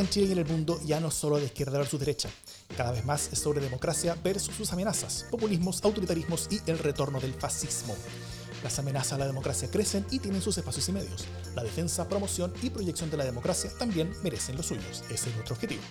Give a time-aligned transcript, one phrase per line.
[0.00, 2.30] en Chile y en el mundo ya no solo de izquierda versus derecha.
[2.76, 7.34] Cada vez más es sobre democracia versus sus amenazas, populismos, autoritarismos y el retorno del
[7.34, 7.94] fascismo.
[8.62, 11.24] Las amenazas a la democracia crecen y tienen sus espacios y medios.
[11.54, 15.02] La defensa, promoción y proyección de la democracia también merecen los suyos.
[15.10, 15.82] Ese es nuestro objetivo.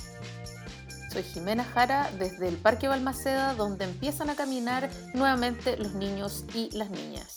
[1.12, 6.70] Soy Jimena Jara desde el Parque Balmaceda, donde empiezan a caminar nuevamente los niños y
[6.72, 7.36] las niñas.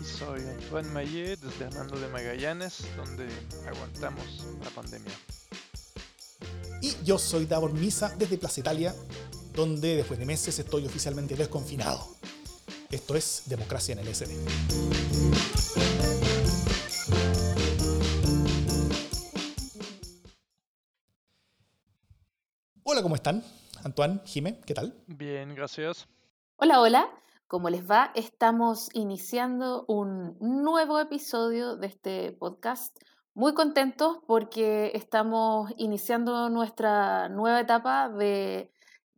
[0.00, 3.28] Y soy Antoine Mayet desde Hernando de Magallanes, donde
[3.66, 4.24] aguantamos
[4.62, 5.12] la pandemia.
[6.80, 8.94] Y yo soy Davor Misa desde Plaza Italia,
[9.54, 12.16] donde después de meses estoy oficialmente desconfinado.
[12.90, 14.34] Esto es Democracia en el SD.
[22.84, 23.44] Hola, ¿cómo están?
[23.84, 24.94] Antoine, Jime, ¿qué tal?
[25.06, 26.06] Bien, gracias.
[26.56, 27.08] Hola, hola.
[27.48, 28.12] ¿Cómo les va?
[28.14, 32.94] Estamos iniciando un nuevo episodio de este podcast.
[33.32, 38.70] Muy contentos porque estamos iniciando nuestra nueva etapa de,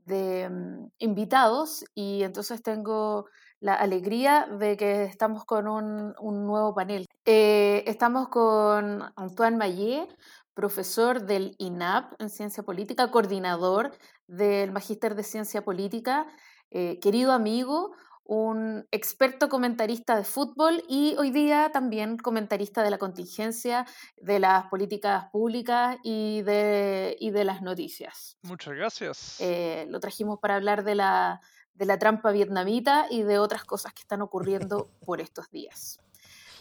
[0.07, 3.27] mm, invitados y entonces tengo
[3.59, 7.07] la alegría de que estamos con un, un nuevo panel.
[7.25, 10.07] Eh, estamos con Antoine Mayé,
[10.55, 13.91] profesor del INAP en Ciencia Política, coordinador
[14.29, 16.29] del Magíster de Ciencia Política,
[16.71, 17.91] eh, querido amigo,
[18.31, 23.87] un experto comentarista de fútbol y hoy día también comentarista de la contingencia,
[24.19, 28.39] de las políticas públicas y de, y de las noticias.
[28.43, 29.41] Muchas gracias.
[29.41, 31.41] Eh, lo trajimos para hablar de la,
[31.75, 35.99] de la trampa vietnamita y de otras cosas que están ocurriendo por estos días.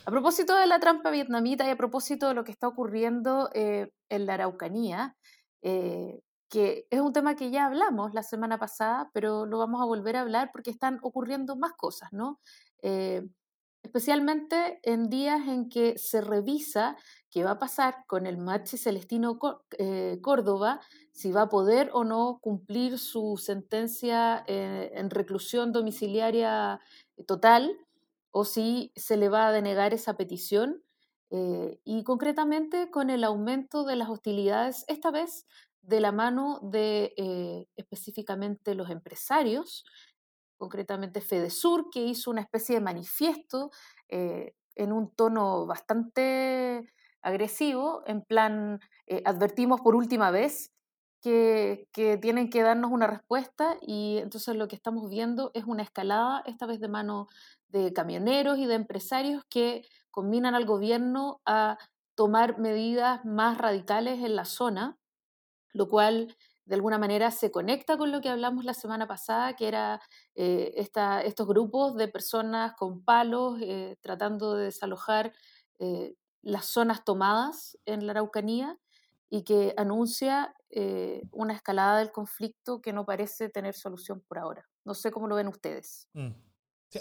[0.06, 3.92] A propósito de la trampa vietnamita y a propósito de lo que está ocurriendo eh,
[4.10, 5.16] en la Araucanía,
[5.62, 9.86] eh, que es un tema que ya hablamos la semana pasada, pero lo vamos a
[9.86, 12.40] volver a hablar porque están ocurriendo más cosas, ¿no?
[12.82, 13.28] Eh,
[13.84, 16.98] especialmente en días en que se revisa
[17.30, 19.40] qué va a pasar con el Machi Celestino
[20.22, 20.82] Córdoba,
[21.14, 26.82] si va a poder o no cumplir su sentencia en reclusión domiciliaria
[27.26, 27.78] total
[28.32, 30.84] o si se le va a denegar esa petición
[31.32, 35.46] eh, y concretamente con el aumento de las hostilidades, esta vez
[35.82, 39.84] de la mano de eh, específicamente los empresarios,
[40.58, 43.72] concretamente Fedesur, que hizo una especie de manifiesto
[44.10, 46.92] eh, en un tono bastante
[47.22, 48.80] agresivo, en plan,
[49.26, 50.72] advertimos por última vez
[51.22, 55.84] que, que, tienen que darnos una respuesta y entonces lo que estamos viendo es una
[55.84, 57.28] escalada, esta vez de mano
[57.68, 61.78] de camioneros y de empresarios que combinan al gobierno a
[62.16, 64.98] tomar medidas más radicales en la zona,
[65.74, 66.36] lo cual
[66.66, 70.00] de alguna manera se conecta con lo que hablamos la semana pasada, que era
[70.36, 75.34] eh, estos grupos de personas con palos eh, tratando de desalojar
[75.80, 76.14] eh,
[76.44, 78.78] las zonas tomadas en la Araucanía
[79.30, 80.54] y que anuncia
[81.32, 84.70] una escalada del conflicto que no parece tener solución por ahora.
[84.86, 86.08] No sé cómo lo ven ustedes.
[86.14, 86.30] Mm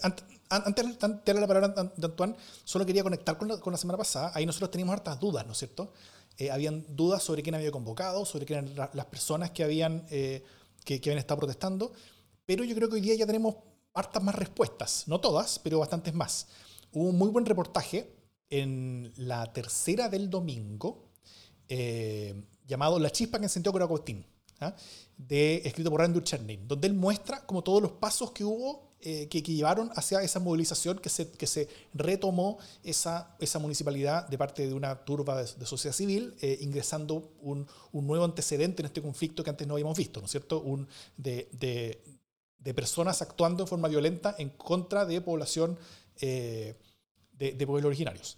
[0.02, 3.96] antes, antes, de la palabra de Antoine, solo quería conectar con la, con la semana
[3.96, 4.32] pasada.
[4.34, 5.92] Ahí nosotros teníamos hartas dudas, ¿no es cierto?
[6.38, 10.44] Eh, habían dudas sobre quién había convocado, sobre quién eran las personas que habían, eh,
[10.84, 11.92] que, que, habían estado protestando.
[12.46, 13.56] Pero yo creo que hoy día ya tenemos
[13.92, 15.04] hartas más respuestas.
[15.08, 16.46] No todas, pero bastantes más.
[16.92, 18.14] Hubo un muy buen reportaje
[18.50, 21.10] en la tercera del domingo,
[21.68, 24.24] eh, llamado La chispa que encendió Coracostín,
[24.60, 24.74] ¿ah?
[25.16, 29.28] de, escrito por Randy Chernin, donde él muestra como todos los pasos que hubo eh,
[29.28, 34.66] que, llevaron hacia esa movilización, que se, que se retomó esa, esa municipalidad de parte
[34.66, 39.44] de una turba de, sociedad civil, eh, ingresando un, un, nuevo antecedente en este conflicto
[39.44, 40.60] que antes no habíamos visto, ¿no es cierto?
[40.62, 42.02] Un, de, de,
[42.58, 45.78] de personas actuando en forma violenta en contra de población
[46.20, 46.74] eh,
[47.32, 48.36] de, de pueblos originarios.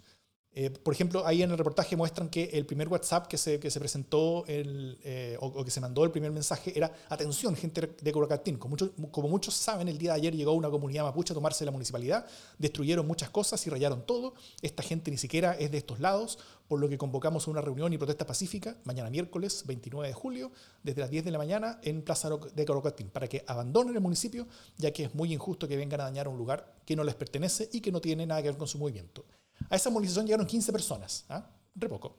[0.53, 4.43] Eh, por ejemplo, ahí en el reportaje muestran que el primer WhatsApp que se, presentó
[4.47, 8.57] eh, o, que se mandó el primer mensaje era atención, gente de Corocatín.
[8.57, 12.25] Como muchos, saben, el día de ayer llegó una comunidad mapuche a tomarse la municipalidad,
[12.57, 14.33] destruyeron muchas cosas y rayaron todo.
[14.61, 16.37] Esta gente ni siquiera es de estos lados,
[16.67, 20.51] por lo que convocamos una reunión y protesta pacífica mañana miércoles 29 de julio,
[20.83, 24.47] desde las 10 de la mañana en Plaza de Corocatín, para que abandonen el municipio,
[24.77, 27.69] ya que es muy injusto que vengan a dañar un lugar que no les pertenece
[27.71, 29.23] y que no tiene nada que ver con su movimiento.
[29.69, 31.45] A esa movilización llegaron 15 personas, ¿ah?
[31.75, 32.17] re poco.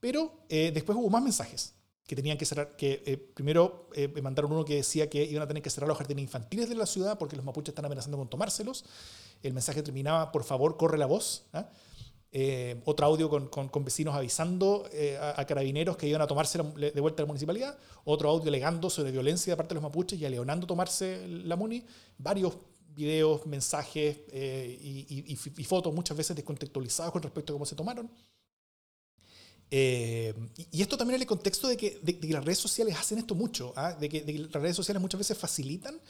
[0.00, 1.74] Pero eh, después hubo más mensajes
[2.06, 5.46] que tenían que cerrar, que eh, primero eh, mandaron uno que decía que iban a
[5.46, 8.28] tener que cerrar los jardines infantiles de la ciudad porque los mapuches están amenazando con
[8.28, 8.84] tomárselos.
[9.42, 11.44] El mensaje terminaba, por favor, corre la voz.
[11.52, 11.70] ¿ah?
[12.84, 14.88] otro audio con, con, vecinos avisando
[15.20, 17.76] a, carabineros que iban a tomarse de vuelta a la municipalidad.
[18.04, 21.84] Otro audio alegando sobre violencia de parte de los mapuches y aleonando tomarse la MUNI.
[22.18, 22.54] Varios
[23.00, 28.10] videos, mensajes eh, y, fotos muchas veces descontextualizados con respecto a cómo se tomaron.
[29.72, 30.34] Eh,
[30.72, 33.92] y esto también en el contexto de que, las redes sociales hacen esto mucho, ¿ah?
[33.92, 36.00] de, que, las redes sociales muchas veces facilitan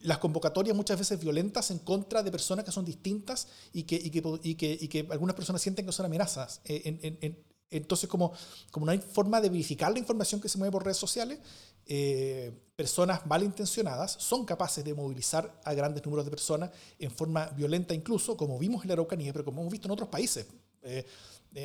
[0.00, 5.34] las convocatorias muchas veces violentas en contra de personas que son distintas y que, algunas
[5.34, 6.60] personas sienten que son amenazas.
[6.64, 8.32] Eh, entonces, como,
[8.70, 11.38] como no hay forma de verificar la información que se mueve por redes sociales,
[11.86, 17.94] eh, personas malintencionadas son capaces de movilizar a grandes números de personas en forma violenta
[17.94, 20.46] incluso, como vimos en la Araucanía, pero como hemos visto en otros países,
[20.82, 21.04] eh,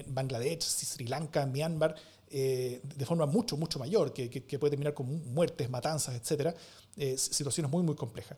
[0.07, 1.95] Bangladesh, Sri Lanka, Myanmar,
[2.29, 6.55] eh, de forma mucho, mucho mayor, que, que, puede terminar con muertes, matanzas, etcétera,
[7.15, 8.37] situaciones muy, muy complejas.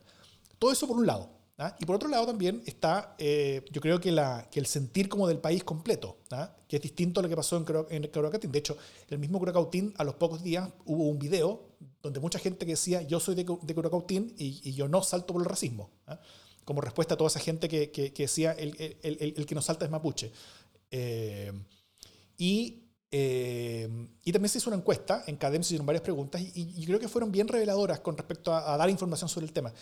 [0.58, 1.35] Todo eso por un lado.
[1.58, 1.76] ¿Ah?
[1.78, 5.26] Y por otro lado también está, eh, yo creo que, la, que, el sentir como
[5.28, 6.54] del país completo, ¿ah?
[6.68, 8.52] que es distinto a lo que pasó en, en Curacautín.
[8.52, 8.76] De hecho,
[9.08, 11.62] el mismo Curacautín, a los pocos días, hubo un video
[12.02, 15.32] donde mucha gente que decía, yo soy de, de Curacautín y, y, yo no salto
[15.32, 15.90] por el racismo.
[16.06, 16.20] ¿ah?
[16.64, 19.62] Como respuesta a toda esa gente que, que, que decía, el, el, el, que no
[19.62, 20.32] salta es mapuche.
[20.90, 21.52] Eh,
[22.38, 23.88] y eh,
[24.24, 26.98] y también se hizo una encuesta, en CADEM se hicieron varias preguntas y, y, creo
[26.98, 29.72] que fueron bien reveladoras con respecto a, a, dar información sobre el tema.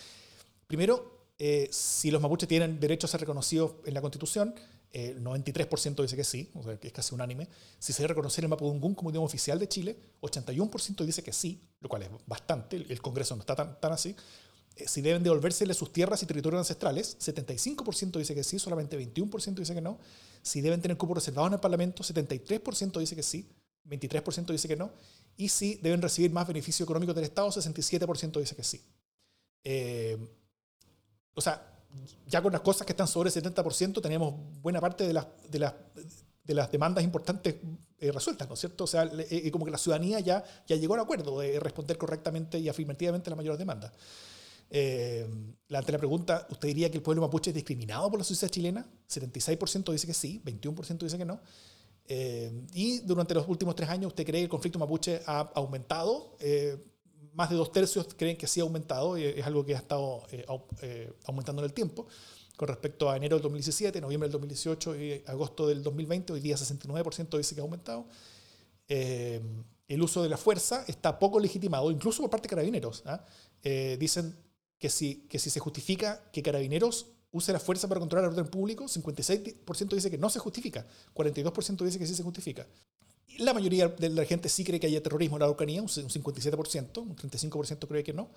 [0.66, 4.54] Primero, eh, si los mapuches tienen derecho a ser reconocidos en la Constitución,
[4.94, 7.48] el 93% dice que sí, o sea, que es casi unánime.
[7.80, 11.60] Si se debe reconocer el Mapudungún como idioma oficial de Chile, 81% dice que sí,
[11.80, 14.14] lo cual es bastante, el Congreso no está tan, así.
[14.76, 19.54] Eh, si deben devolvérsele sus tierras y territorios ancestrales, 75% dice que sí, solamente 21%
[19.54, 19.98] dice que no.
[20.42, 23.48] Si deben tener cupos reservados en el Parlamento, 73% dice que sí,
[23.88, 24.92] 23% dice que no.
[25.36, 28.80] Y si deben recibir más beneficio económico del Estado, 67% dice que sí.
[29.64, 30.18] Eh,
[31.34, 31.74] o sea,
[32.26, 35.58] ya con las cosas que están sobre el 70%, tenemos buena parte de las, de
[35.58, 35.74] las,
[36.44, 37.56] de las demandas importantes
[37.98, 38.84] eh, resueltas, ¿no es cierto?
[38.84, 42.58] O sea, eh, como que la ciudadanía ya, ya llegó al acuerdo de responder correctamente
[42.58, 43.92] y afirmativamente las mayores demandas.
[44.70, 45.26] Eh,
[45.72, 48.86] ante la pregunta, ¿usted diría que el pueblo mapuche es discriminado por la sociedad chilena?
[49.08, 51.40] 76% dice que sí, 21% dice que no.
[52.06, 56.36] Eh, y durante los últimos tres años, ¿usted cree que el conflicto mapuche ha aumentado?
[57.34, 60.24] Más de dos tercios creen que sí ha aumentado, y es algo que ha estado
[60.30, 60.46] eh,
[60.82, 62.06] eh, aumentando en el tiempo.
[62.56, 66.56] Con respecto a enero del 2017, noviembre del 2018 y agosto del 2020, hoy día
[66.56, 68.06] 69% dice que ha aumentado.
[68.86, 69.40] Eh,
[69.88, 73.02] el uso de la fuerza está poco legitimado, incluso por parte de carabineros.
[73.06, 73.24] ¿ah?
[73.98, 74.36] dicen
[74.78, 78.46] que si, que si se justifica que carabineros use la fuerza para controlar el orden
[78.46, 82.66] público, 56% dice que no se justifica, 42% dice que sí se justifica.
[83.38, 86.98] La mayoría de la gente sí cree que haya terrorismo en la Araucanía, un 57%,
[86.98, 88.30] un 35% cree que no.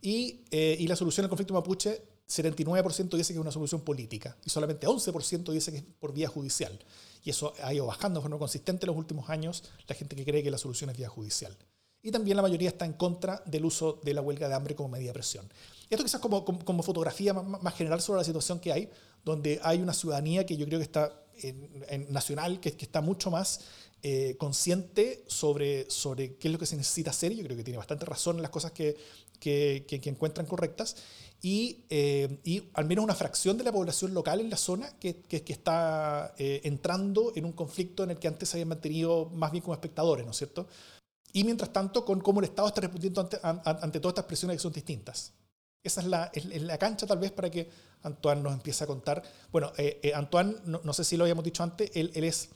[0.00, 4.36] Y, eh, y, la solución al conflicto mapuche, 79% dice que es una solución política
[4.44, 6.78] y solamente 11% dice que es por vía judicial.
[7.24, 10.24] Y eso ha ido bajando de forma consistente en los últimos años, la gente que
[10.24, 11.56] cree que la solución es vía judicial.
[12.02, 14.88] Y también la mayoría está en contra del uso de la huelga de hambre como
[14.88, 15.48] medida de presión.
[15.88, 18.90] Esto quizás como, como, como fotografía más, general sobre la situación que hay,
[19.24, 21.12] donde hay una ciudadanía que yo creo que está
[21.42, 23.60] en, en nacional, que, que está mucho más
[24.04, 27.32] eh, consciente sobre, sobre qué es lo que se necesita hacer.
[27.34, 28.96] Yo creo que tiene bastante razón en las cosas que,
[29.38, 30.96] que, que, encuentran correctas.
[31.40, 35.20] Y, eh, y, al menos una fracción de la población local en la zona que,
[35.22, 39.52] que está eh, entrando en un conflicto en el que antes se habían mantenido más
[39.52, 40.66] bien como espectadores, ¿no es cierto?
[41.32, 44.62] Y mientras tanto, con cómo el Estado está respondiendo ante, ante todas estas presiones que
[44.62, 45.32] son distintas.
[45.84, 47.70] Esa es la, es la, cancha tal vez para que
[48.02, 49.22] Antoine nos empiece a contar.
[49.52, 49.72] Bueno,
[50.12, 52.50] Antoine, no, no, sé si lo habíamos dicho antes, él, él es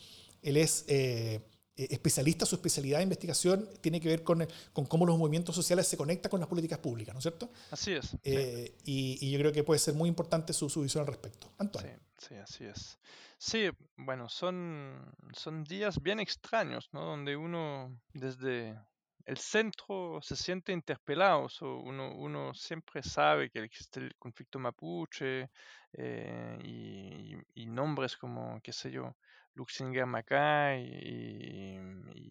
[0.46, 1.40] él es eh,
[1.76, 5.86] eh, especialista, su especialidad de investigación tiene que ver con, con, cómo los movimientos sociales
[5.86, 7.50] se conectan con las políticas públicas, ¿no es cierto?
[7.70, 8.16] Así es.
[8.22, 11.52] Eh, y, y, yo creo que puede ser muy importante su, su visión al respecto.
[11.58, 11.98] Antonio.
[12.16, 12.98] Sí, sí, así es.
[13.38, 17.04] Sí, bueno, son, son días bien extraños, ¿no?
[17.04, 18.78] Donde uno desde
[19.26, 21.48] el centro se siente interpelado.
[21.60, 25.50] uno, uno, siempre sabe que existe el conflicto mapuche
[25.92, 29.16] eh, y, y, nombres como, qué sé yo,
[29.56, 31.78] Luxinger Macay y,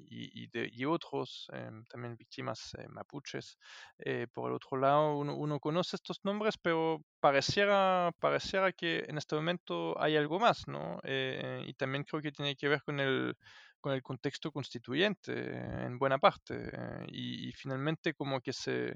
[0.09, 3.57] y, y, otros, eh, también víctimas eh, mapuches.
[3.99, 9.35] Eh, por el otro lado, uno, conoce estos nombres, pero pareciera, pareciera que en este
[9.35, 10.99] momento hay algo más, ¿no?
[11.03, 13.35] y también creo que tiene que ver con el,
[13.81, 16.71] con el contexto constituyente en buena parte.
[17.07, 18.95] Y, finalmente como que se,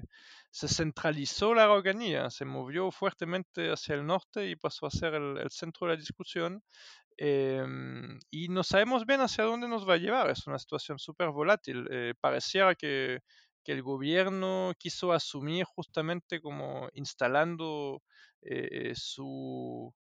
[0.50, 5.50] se centralizó la Araucanía, se movió fuertemente hacia el norte y pasó a ser el
[5.50, 6.62] centro de la discusión.
[7.22, 7.62] Eh,
[8.30, 10.30] y no sabemos bien hacia dónde nos va a llevar.
[10.30, 11.86] Es una situación súper volátil.
[11.90, 13.20] Eh, pareciera que,
[13.62, 18.02] que, el gobierno quiso asumir justamente como instalando
[18.40, 19.94] eh, su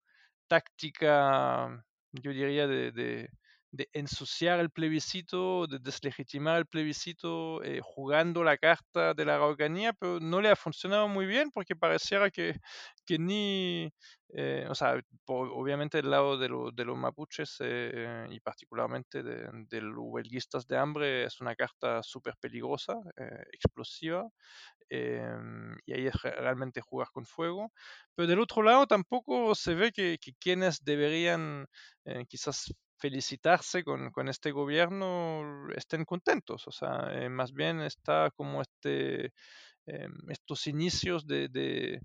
[0.47, 3.29] táctica, yo diría, de,
[3.71, 9.93] de ensuciar el plebiscito, de deslegitimar el plebiscito, eh, jugando la carta de la Araucanía,
[9.93, 12.55] pero no le ha funcionado muy bien porque pareciera que,
[13.05, 13.91] que ni,
[14.29, 19.95] eh, o sea, obviamente del lado de, de los mapuches eh, y particularmente de, los
[19.97, 22.95] huelguistas de hambre es una carta súper peligrosa,
[23.51, 24.27] explosiva,
[24.89, 27.71] em, y ahí es realmente jugar con fuego.
[28.15, 31.67] Pero del otro lado tampoco se ve que, que quienes deberían
[32.29, 36.67] quizás felicitarse con, con, este gobierno estén contentos.
[36.67, 39.33] O sea, eh, más bien está como este,
[39.85, 42.01] eh, estos inicios de, de,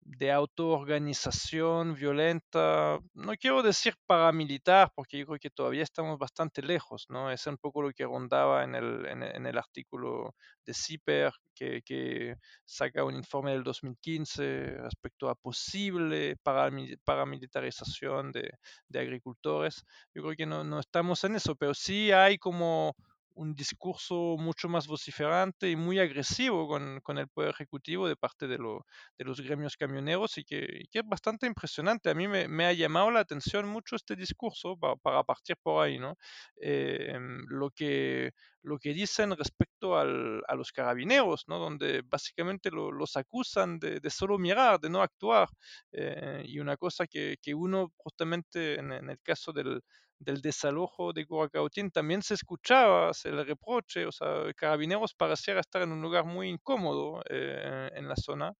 [0.00, 7.06] de autoorganización violenta, no quiero decir paramilitar, porque yo creo que todavía estamos bastante lejos,
[7.08, 7.30] ¿no?
[7.30, 10.34] Es un poco lo que rondaba en el, en, en el artículo
[10.64, 18.50] de CIPER, que, que, saca un informe del 2015 respecto a posible paramilitarización de,
[18.88, 19.84] de agricultores.
[20.14, 22.94] Yo creo que no, no estamos en eso, pero sí hay como
[23.36, 28.46] un discurso mucho más vociferante y muy agresivo con, con el poder ejecutivo de parte
[28.46, 28.84] de, lo,
[29.18, 32.10] de los gremios camioneros y que, que, es bastante impresionante.
[32.10, 35.84] A mí me, me, ha llamado la atención mucho este discurso para, para partir por
[35.84, 36.16] ahí, ¿no?
[36.60, 37.14] Eh,
[37.48, 41.58] lo, que, lo que dicen respecto al, a los carabineros, ¿no?
[41.58, 45.48] Donde básicamente lo, los acusan de, de, solo mirar, de no actuar.
[45.92, 49.82] Eh, y una cosa que, que uno justamente en, en el caso del
[50.18, 55.92] del desalojo de Curacautín también se escuchaba el reproche, o sea, Carabineros pareciera estar en
[55.92, 58.52] un lugar muy incómodo eh, en la zona.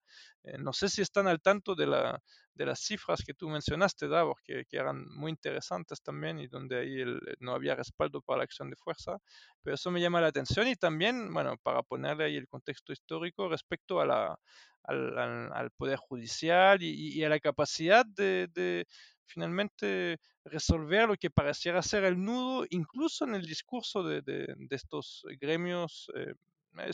[0.45, 2.21] Eh, no sé si están al tanto de, la,
[2.55, 6.79] de las cifras que tú mencionaste, Davor, que, que, eran muy interesantes también y donde
[6.79, 9.17] ahí el, no había respaldo para la acción de fuerza,
[9.63, 13.49] pero eso me llama la atención y también, bueno, para ponerle ahí el contexto histórico
[13.49, 14.37] respecto al,
[14.85, 18.87] al, Poder Judicial y, y, a la capacidad de
[19.27, 25.25] finalmente resolver lo que pareciera ser el nudo, incluso en el discurso de, de, estos
[25.41, 26.35] gremios, eh,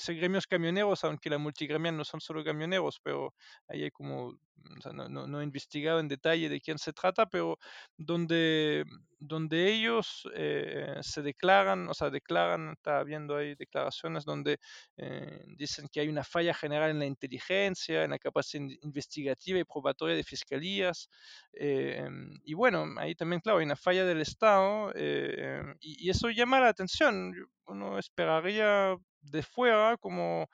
[0.08, 3.34] gremios camioneros, aunque la multigremia no son solo camioneros, pero
[3.68, 6.92] ahí hay como, o sea, no, no, no, he investigado en detalle de quién se
[6.92, 7.58] trata, pero
[7.96, 8.84] donde,
[9.18, 14.58] donde ellos eh, se declaran, o sea, declaran, está viendo ahí declaraciones donde
[14.96, 19.64] eh, dicen que hay una falla general en la inteligencia, en la capacidad investigativa y
[19.64, 21.08] probatoria de fiscalías,
[21.52, 22.08] eh,
[22.44, 26.60] y bueno, ahí también, claro, hay una falla del Estado, eh, y, y, eso llama
[26.60, 27.32] la atención,
[27.66, 30.48] uno esperaría de fuera como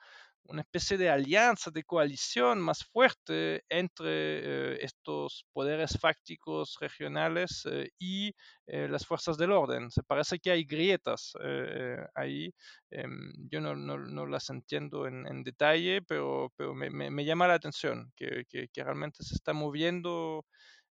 [0.49, 7.91] una especie de alianza, de coalición más fuerte entre eh, estos poderes fácticos regionales eh,
[7.99, 8.33] y
[8.65, 9.91] eh, las fuerzas del orden.
[9.91, 11.33] Se parece que hay grietas
[12.15, 12.53] ahí.
[12.89, 18.11] Em, yo no, no, las entiendo en, detalle, pero, pero me, me, llama la atención
[18.15, 20.45] que, que realmente se está moviendo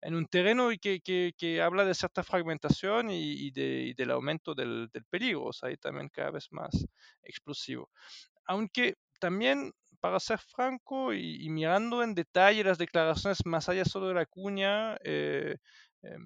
[0.03, 3.93] en un terreno y que, que, que, habla de cierta fragmentación y, y, de, y
[3.93, 6.85] del aumento del, del, peligro, o sea, ahí también cada vez más
[7.23, 7.89] explosivo.
[8.45, 14.09] Aunque también, para ser franco y, y mirando en detalle las declaraciones más allá solo
[14.09, 15.55] de la cuña, eh,
[16.01, 16.17] eh,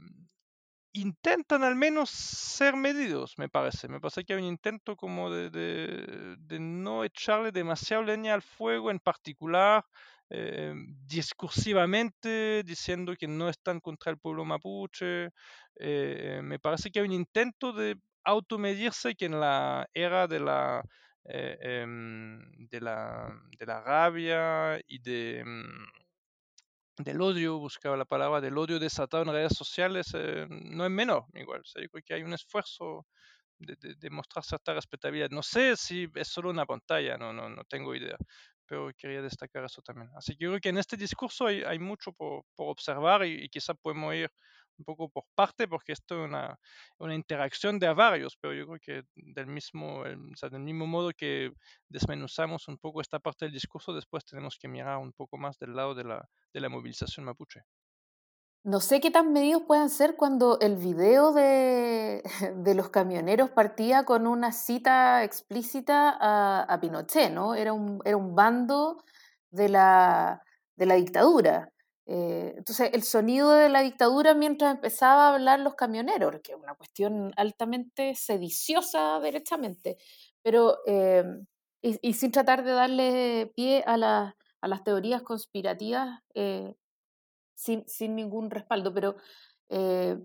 [0.94, 3.88] intentan al menos ser medidos, me parece.
[3.88, 8.42] Me parece que hay un intento como de, de, de no echarle demasiado leña al
[8.42, 9.86] fuego en particular
[10.30, 10.74] eh,
[11.06, 15.30] discursivamente diciendo que no están contra el pueblo mapuche.
[15.76, 20.84] Eh, me parece que hay un intento de automedirse que en la era de la,
[21.26, 25.64] eh, em, de la, de la rabia y de, em,
[26.98, 30.14] del odio, buscaba la palabra, del odio desatado en redes sociales,
[30.50, 31.62] no es menor, igual.
[31.62, 33.06] O yo creo que hay un esfuerzo
[33.60, 35.30] de, de, de, mostrar cierta respetabilidad.
[35.30, 38.18] No sé si es solo una pantalla, no, no, no tengo idea,
[38.68, 40.10] pero quería destacar eso también.
[40.16, 43.50] Así que yo creo que en este discurso hay, hay mucho por, observar y, y,
[43.50, 44.30] quizá podemos ir
[44.78, 46.60] un poco por parte porque esto es una,
[47.00, 51.52] una interacción de varios, pero yo creo que del mismo, del mismo modo que
[51.90, 55.76] desmenuzamos un poco esta parte del discurso, después tenemos que mirar un poco más del
[55.76, 57.62] lado de la, de la movilización mapuche.
[58.68, 62.22] No sé qué tan medidos pueden ser cuando el video de,
[62.58, 67.56] de, los camioneros partía con una cita explícita a, a Pinochet, ¿no?
[67.56, 69.06] Era un, era un bando
[69.52, 70.44] de la,
[70.76, 71.72] de la dictadura.
[72.08, 76.58] Eh, entonces, el sonido de la dictadura mientras empezaba a hablar los camioneros, que es
[76.58, 79.96] una cuestión altamente sediciosa derechamente,
[80.42, 81.24] pero, eh,
[81.82, 86.76] y, y, sin tratar de darle pie a, la, a las teorías conspirativas, eh,
[87.58, 89.18] sin, sin ningún respaldo, pero
[89.70, 90.18] eh,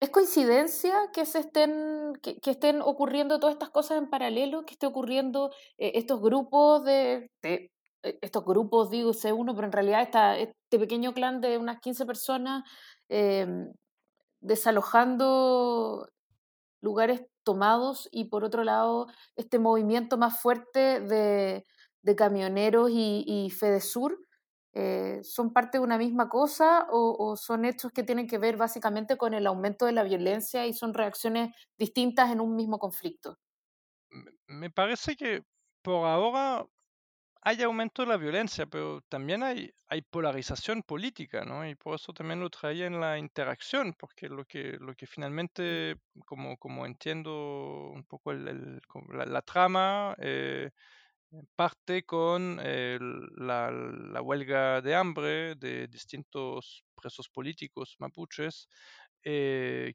[0.00, 4.86] ¿es coincidencia que, se estén, que, estén ocurriendo todas estas cosas en paralelo, que esté
[4.86, 7.70] ocurriendo eh, estos grupos de, de,
[8.02, 10.08] eh, estos grupos, digo, C1, pero en realidad
[10.38, 12.64] este pequeño clan de unas 15 personas
[14.40, 16.08] desalojando
[16.80, 21.66] lugares tomados y por otro lado este movimiento más fuerte de,
[22.16, 24.18] camioneros y, y Fedesur
[24.74, 29.16] eh, son parte de una misma cosa o, son hechos que tienen que ver básicamente
[29.16, 33.38] con el aumento de la violencia y son reacciones distintas en un mismo conflicto?
[34.46, 35.42] Me parece que
[35.82, 36.66] por ahora
[37.44, 41.68] hay aumento de la violencia, pero también hay, hay polarización política, ¿no?
[41.68, 45.96] Y por eso también lo traía en la interacción, porque lo que, lo que finalmente,
[46.24, 50.70] como, como entiendo un poco el, la, trama, eh,
[51.56, 58.68] parte con la, la, huelga de hambre de distintos presos políticos mapuches,
[59.24, 59.94] eh,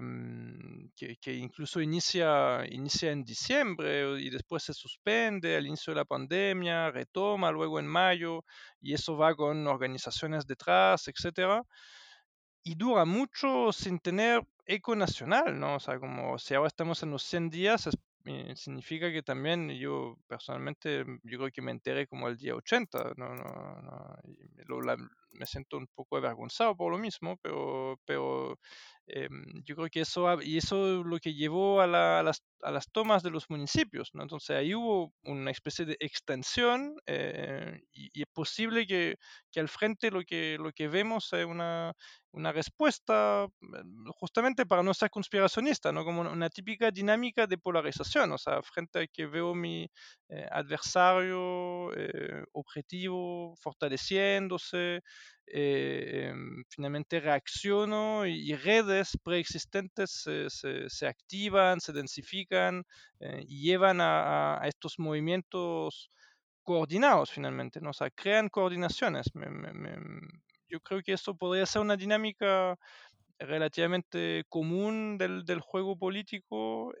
[0.00, 6.04] mm, que, incluso inicia, inicia en diciembre y después se suspende al inicio de la
[6.04, 8.44] pandemia, retoma luego en mayo
[8.80, 11.62] y eso va con organizaciones detrás, etcétera.
[12.62, 15.76] Y dura mucho sin tener eco nacional, ¿no?
[15.76, 17.96] O sea, como si ahora estamos en los 100 días, es
[18.28, 22.54] eh, significa que también yo personalmente, mm, yo creo que me enteré como el día
[22.54, 23.44] 80, no, no,
[23.82, 24.16] no
[25.32, 28.58] me siento un poco avergonzado por lo mismo, pero, pero
[29.08, 33.22] em, yo creo que eso, y eso lo que llevó a, las, a, las, tomas
[33.22, 34.22] de los municipios, ¿no?
[34.22, 39.16] Entonces ahí hubo una especie de extensión eh, y, es posible que,
[39.50, 41.92] que, al frente lo que, lo que vemos es una,
[42.32, 46.04] una respuesta mm, justamente para no ser conspiracionista, ¿no?
[46.04, 49.88] Como una típica dinámica de polarización, o sea, frente a que veo mi
[50.30, 55.00] eh, adversario eh, objetivo fortaleciéndose,
[55.46, 62.84] eh, em, finalmente reacciono y, redes preexistentes se, activan, se densifican
[63.20, 66.10] y llevan a, estos movimientos
[66.62, 67.90] coordinados finalmente, ¿no?
[67.90, 69.28] o crean coordinaciones.
[70.68, 72.76] Yo creo que eso podría ser una dinámica
[73.38, 76.92] relativamente común del, juego político.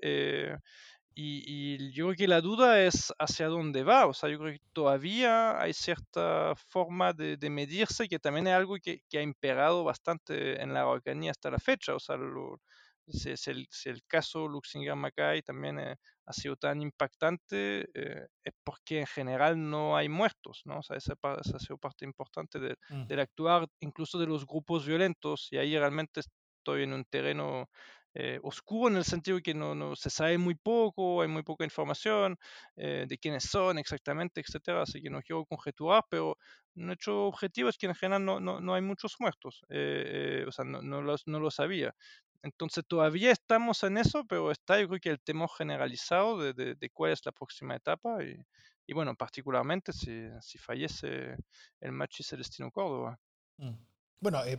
[1.20, 4.06] Y, yo creo que la duda es hacia dónde va.
[4.06, 8.54] O sea, yo creo que todavía hay cierta forma de, de medirse que también es
[8.54, 11.96] algo que, que, ha imperado bastante en la Araucanía hasta la fecha.
[11.96, 12.60] O sea, lo,
[13.08, 19.00] si, el, si, el, caso Luxinger-Macay también eh, ha sido tan impactante, eh, es porque
[19.00, 20.78] en general no hay muertos, ¿no?
[20.78, 23.06] O sea, esa, esa ha sido parte importante de, mm.
[23.06, 27.68] del actuar incluso de los grupos violentos y ahí realmente estoy en un terreno
[28.20, 31.62] eh, oscuro en el sentido que no, no, se sabe muy poco, hay muy poca
[31.62, 32.36] información
[32.74, 36.36] eh, de quiénes son exactamente, etcétera, así que no quiero conjeturar, pero
[36.74, 40.64] hecho objetivo es que en general no, no, no hay muchos muertos, eh, o sea,
[40.64, 41.94] no, los, no lo sabía.
[42.42, 46.74] Entonces todavía estamos en eso, pero está yo creo que el temor generalizado de, de,
[46.74, 48.36] de cuál es la próxima etapa y,
[48.84, 51.36] y bueno, particularmente si, si, fallece
[51.80, 53.16] el Machi Celestino Córdoba.
[53.58, 53.74] Mm.
[54.20, 54.58] Bueno, eh,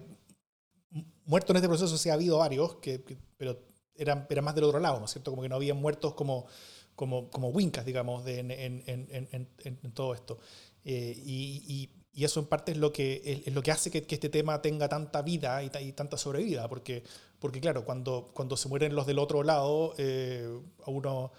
[1.25, 2.99] muertos en este proceso sí ha habido varios, que,
[3.38, 3.60] pero
[3.95, 5.32] eran, eran más del otro lado, ¿no es cierto?
[5.32, 6.47] Como que no habían muertos como,
[6.95, 10.39] como, como wincas, digamos, de, en, en, en, en, todo esto.
[10.84, 14.04] Eh, y, y, y, eso en parte es lo que, es, lo que hace que,
[14.04, 17.04] que, este tema tenga tanta vida y, y, tanta sobrevida, porque,
[17.39, 20.47] porque claro, cuando, cuando se mueren los del otro lado, eh,
[20.86, 21.32] a uno,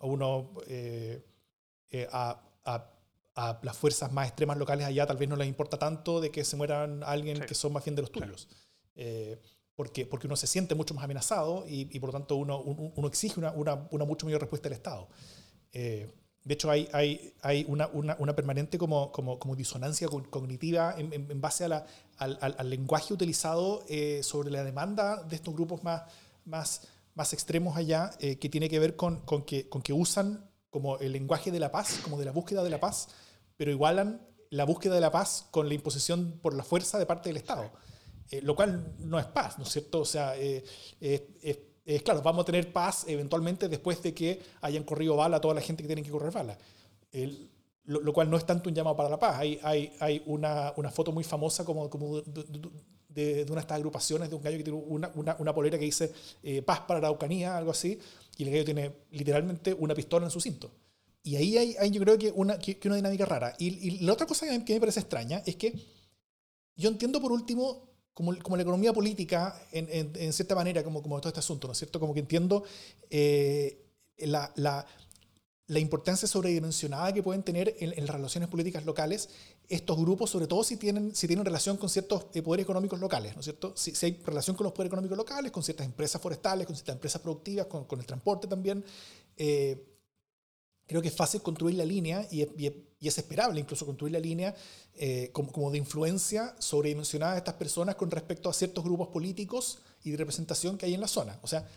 [0.00, 1.22] a, uno eh,
[2.10, 2.92] a, a
[3.36, 6.42] a las fuerzas más extremas locales allá tal vez no les importa tanto de que
[6.42, 8.48] se mueran alguien que son más bien de los tuyos.
[8.96, 9.38] Eh,
[9.74, 13.38] porque, porque uno se siente mucho más amenazado y, por lo tanto uno, uno, exige
[13.38, 15.06] una, una, una, mucho mayor respuesta del Estado.
[15.70, 16.10] Eh,
[16.44, 21.40] de hecho, hay, hay, hay una, una, permanente como, como, como disonancia cognitiva en, en,
[21.42, 26.04] base a la, al, al, lenguaje utilizado eh, sobre la demanda de estos grupos más,
[26.46, 30.96] más, más extremos allá, que tiene que ver con, con, que, con que usan como
[30.98, 33.08] el lenguaje de la paz, como de la búsqueda de la paz,
[33.58, 37.28] pero igualan la búsqueda de la paz con la imposición por la fuerza de parte
[37.28, 37.70] del Estado.
[38.30, 40.00] Eh, lo cual no es paz, ¿no es cierto?
[40.00, 40.64] O sea, eh,
[41.00, 45.54] es claro, vamos a tener paz eventualmente después de que hayan corrido bala a toda
[45.54, 46.58] la gente que tiene que correr bala.
[47.84, 49.38] lo, cual no es tanto un llamado para la paz.
[49.38, 51.88] Hay, hay, hay una, una, foto muy famosa como
[52.20, 55.78] de, de, una de estas agrupaciones de un gallo que tiene una, una, una polera
[55.78, 56.12] que dice
[56.42, 57.98] eh, paz para la Araucanía, algo así,
[58.36, 60.70] y el gallo tiene literalmente una pistola en su cinto.
[61.22, 63.54] Y ahí hay, hay yo creo que una, que, una dinámica rara.
[63.58, 65.74] Y, y, la otra cosa que me parece extraña es que
[66.76, 71.20] yo entiendo por último como, como la economía política, en, en, cierta manera, como, como
[71.20, 72.00] todo este asunto, ¿no es cierto?
[72.00, 72.64] Como que entiendo
[73.10, 73.84] eh,
[74.16, 74.86] la, la,
[75.66, 79.28] la, importancia sobredimensionada que pueden tener en, las relaciones políticas locales
[79.68, 83.34] estos grupos, sobre todo si tienen, si tienen relación con ciertos eh, poderes económicos locales,
[83.34, 83.76] ¿no es cierto?
[83.76, 86.94] Si, si, hay relación con los poderes económicos locales, con ciertas empresas forestales, con ciertas
[86.94, 88.82] empresas productivas, con, con el transporte también,
[89.36, 89.95] eh,
[90.86, 92.42] creo que es fácil construir la línea y,
[93.00, 94.54] es esperable incluso construir la línea
[94.94, 100.10] eh, como, de influencia sobredimensionada de estas personas con respecto a ciertos grupos políticos y
[100.10, 101.38] de representación que hay en la zona.
[101.42, 101.68] O sea,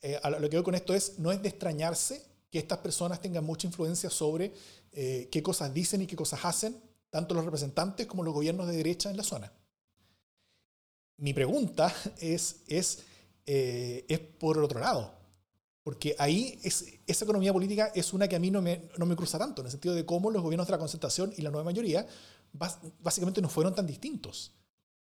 [0.00, 3.44] eh, lo que veo con esto es, no es de extrañarse que estas personas tengan
[3.44, 4.52] mucha influencia sobre
[4.92, 8.76] eh, qué cosas dicen y qué cosas hacen, tanto los representantes como los gobiernos de
[8.76, 9.52] derecha en la zona.
[11.18, 13.00] Mi pregunta es, es,
[13.44, 15.19] es por otro lado,
[15.90, 19.16] porque ahí es, esa economía política es una que a mí no me, no me
[19.16, 21.64] cruza tanto, en el sentido de cómo los gobiernos de la concentración y la nueva
[21.64, 22.06] mayoría
[23.00, 24.52] básicamente no fueron tan distintos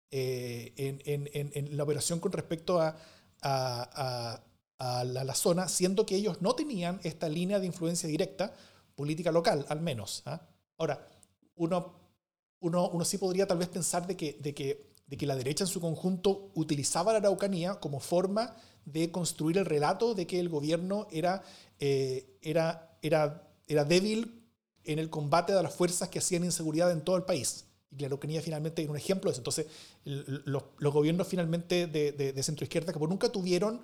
[0.09, 2.97] en, en, en, la operación con respecto a,
[3.43, 4.41] a,
[4.79, 8.51] a la, zona, siendo que ellos no tenían esta línea de influencia directa,
[8.95, 10.23] política local al menos.
[10.25, 10.41] ¿ah?
[10.79, 11.07] Ahora,
[11.53, 11.99] uno,
[12.61, 15.65] uno, uno, sí podría tal vez pensar de que, de, que, de que la derecha
[15.65, 18.55] en su conjunto utilizaba la Araucanía como forma
[18.91, 21.43] de construir el relato de que el gobierno era,
[21.79, 24.43] eh, era, era, era débil
[24.83, 27.65] en el combate de las fuerzas que hacían inseguridad en todo el país.
[27.91, 29.41] Y la Araucanía finalmente era un ejemplo de eso.
[29.41, 29.67] Entonces,
[30.03, 33.81] los, los gobiernos finalmente de, de, de centro izquierda, que nunca tuvieron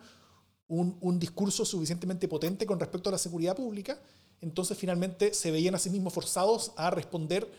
[0.68, 4.00] un, discurso suficientemente potente con respecto a la seguridad pública,
[4.42, 7.50] entonces finalmente se veían a sí mismos forzados a responder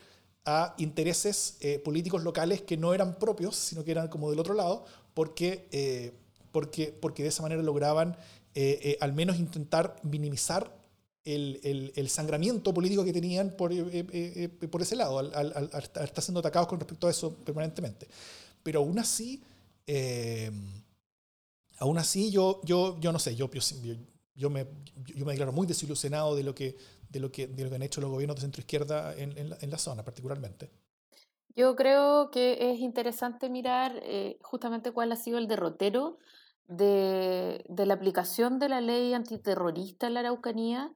[0.45, 4.55] a intereses eh, políticos locales que no eran propios, sino que eran como del otro
[4.55, 6.13] lado, porque, eh,
[6.57, 8.17] porque, porque de esa manera lograban
[8.55, 10.75] eh, al menos intentar minimizar
[11.23, 13.71] el, el, sangramiento político que tenían por,
[14.71, 18.09] por ese lado, al, al, estar siendo atacados con respecto a eso permanentemente.
[18.63, 19.43] Pero aún así,
[21.79, 23.51] Aún así, yo, yo, yo no sé, yo,
[24.35, 24.67] yo, me,
[25.15, 26.77] yo me declaro muy desilusionado de lo que,
[27.11, 29.71] de lo que, de lo que han hecho los gobiernos de centro izquierda en, en,
[29.71, 30.71] la, zona, particularmente.
[31.55, 36.19] Yo creo que es interesante mirar eh, justamente cuál ha sido el derrotero
[36.69, 40.93] de, de, la aplicación de la ley antiterrorista en la Araucanía,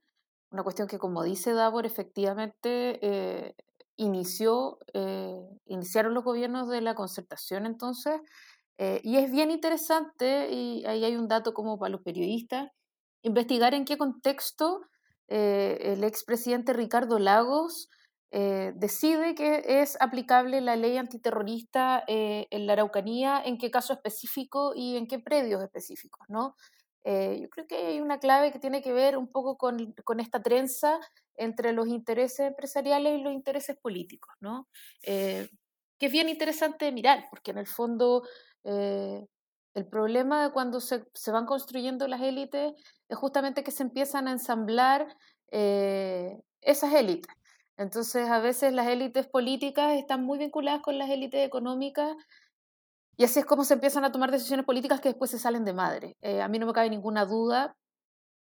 [0.51, 3.55] una cuestión que, como dice Davor, efectivamente eh,
[3.95, 8.19] inició, eh, iniciaron los gobiernos de la concertación entonces,
[8.77, 12.69] eh, y es bien interesante, y ahí hay un dato como para los periodistas,
[13.21, 14.81] investigar en qué contexto
[15.27, 17.87] el expresidente Ricardo Lagos
[18.31, 24.73] eh, decide que es aplicable la ley antiterrorista en la Araucanía, en qué caso específico
[24.75, 26.25] y en qué predios específicos.
[26.29, 26.55] ¿no?
[27.03, 30.99] yo creo que hay una clave que tiene que ver un poco con, esta trenza
[31.35, 34.67] entre los intereses empresariales y los intereses políticos, ¿no?
[36.01, 38.23] que es bien interesante mirar, porque en el fondo
[38.63, 39.23] eh,
[39.75, 42.73] el problema de cuando se, van construyendo las élites
[43.07, 45.15] es justamente que se empiezan a ensamblar
[45.51, 47.31] eh, esas élites.
[47.81, 52.15] Entonces, a veces las élites políticas están muy vinculadas con las élites económicas
[53.17, 55.73] y así es como se empiezan a tomar decisiones políticas que después se salen de
[55.73, 56.15] madre.
[56.21, 57.75] Eh, a mí no me cabe ninguna duda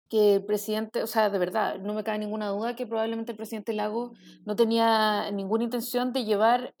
[0.09, 3.37] que el presidente, o sea, de verdad, no me cabe ninguna duda que probablemente el
[3.37, 4.13] presidente Lago
[4.45, 6.73] no tenía ninguna intención de llevar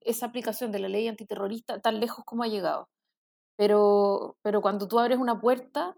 [0.00, 2.88] esa aplicación de la ley antiterrorista tan lejos como ha llegado.
[3.56, 5.96] Pero, pero cuando tú abres una puerta,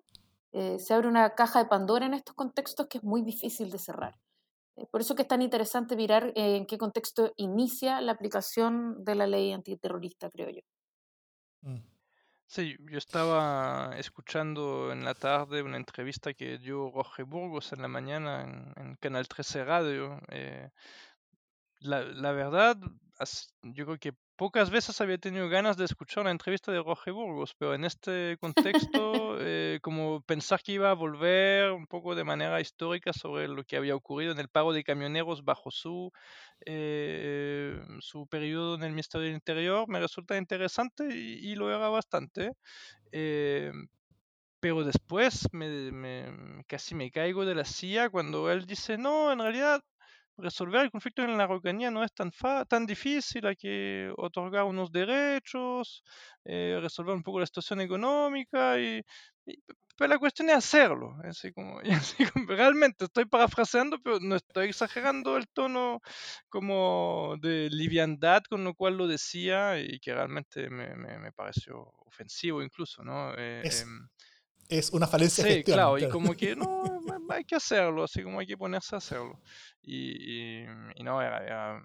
[0.52, 3.78] eh, se abre una caja de Pandora en estos contextos que es muy difícil de
[3.78, 4.18] cerrar.
[4.76, 9.14] Eh, por eso que es tan interesante mirar en qué contexto inicia la aplicación de
[9.14, 10.60] la ley antiterrorista, creo yo.
[11.62, 11.90] Mm.
[12.46, 17.86] Sí, yo estaba escuchando en la tarde una entrevista que dio Roger Burgos en la
[17.86, 18.42] mañana
[18.76, 20.20] en, Canal 13 Radio.
[20.30, 20.68] Eh,
[21.78, 22.76] la, la, verdad,
[23.62, 27.54] yo creo que pocas veces había tenido ganas de escuchar una entrevista de Roger Burgos,
[27.58, 32.60] pero en este contexto, eh, como pensar que iba a volver un poco de manera
[32.60, 36.10] histórica sobre lo que había ocurrido en el paro de camioneros bajo su,
[36.64, 42.52] eh, su periodo en el Ministerio del Interior, me resulta interesante y, lo era bastante.
[43.12, 43.72] Eh,
[44.60, 49.38] pero después me, me, casi me caigo de la silla cuando él dice, no, en
[49.38, 49.82] realidad
[50.40, 52.30] resolver el conflicto en la Araucanía no es tan,
[52.68, 56.02] tan difícil, hay que otorgar unos derechos,
[56.44, 59.02] eh, resolver un poco la situación económica, y,
[59.96, 61.14] pero la cuestión es hacerlo.
[61.24, 61.80] Así como,
[62.48, 66.00] realmente estoy parafraseando, pero no estoy exagerando el tono
[66.48, 72.62] como de liviandad con lo cual lo decía y que realmente me, me, pareció ofensivo
[72.62, 73.34] incluso, ¿no?
[73.36, 74.08] Eh, es, em,
[74.70, 75.44] es, una falencia.
[75.44, 78.98] Sí, claro, y como que no, hay que hacerlo, así como hay que ponerse a
[78.98, 79.40] hacerlo
[79.82, 80.64] y,
[81.02, 81.82] no, era,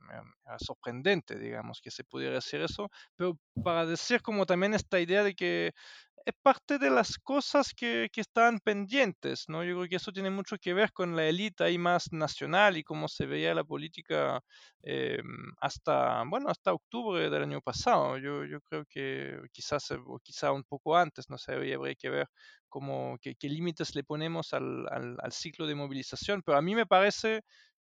[0.60, 5.36] sorprendente, digamos, que se pudiera decir eso, pero para decir como también esta idea de
[5.36, 5.74] que
[6.26, 9.64] es parte de las cosas que, que están pendientes, ¿no?
[9.64, 12.84] Yo creo que eso tiene mucho que ver con la élite ahí más nacional y
[12.84, 14.42] cómo se veía la política
[14.84, 15.20] eh,
[15.62, 18.18] hasta, bueno, hasta octubre del año pasado.
[18.18, 22.28] Yo, yo creo que quizás, o quizá un poco antes, no sé, habría que ver
[22.70, 26.76] cómo, qué, qué límites le ponemos al, al, al ciclo de movilización, pero a mí
[26.76, 27.42] me parece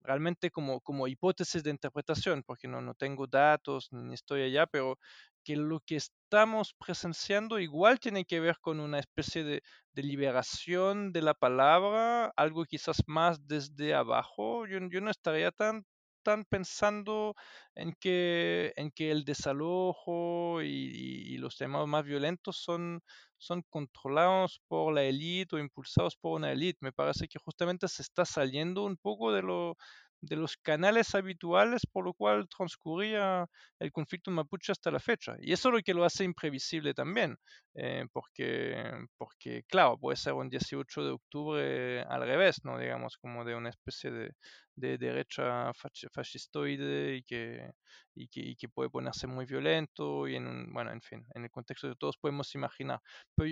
[0.03, 4.99] realmente como, como hipótesis de interpretación, porque no, no tengo datos ni estoy allá, pero
[5.45, 9.63] que lo que estamos presenciando igual tiene que ver con una especie de,
[9.93, 14.67] de liberación de la palabra, algo quizás más desde abajo.
[14.67, 15.85] Yo, yo no estaría tan
[16.23, 17.35] están pensando
[17.75, 23.03] en que, en que el desalojo y, los temas más violentos son,
[23.39, 26.79] son controlados por la élite o impulsados por una élite.
[26.81, 29.77] Me parece que justamente se está saliendo un poco de, lo,
[30.23, 33.47] de los canales habituales por lo cual transcurría
[33.81, 35.37] el conflicto mapuche hasta la fecha.
[35.41, 37.37] Y eso es lo que lo hace imprevisible también,
[37.75, 42.79] eh, porque, porque, claro, puede ser un 18 de octubre al revés, ¿no?
[42.79, 44.31] Digamos, como de una especie de,
[44.77, 45.73] de derecha
[46.13, 47.73] fascistoide y que,
[48.15, 51.51] y que, y que, puede ponerse muy violento y en bueno, en fin, en el
[51.51, 53.01] contexto que todos podemos imaginar.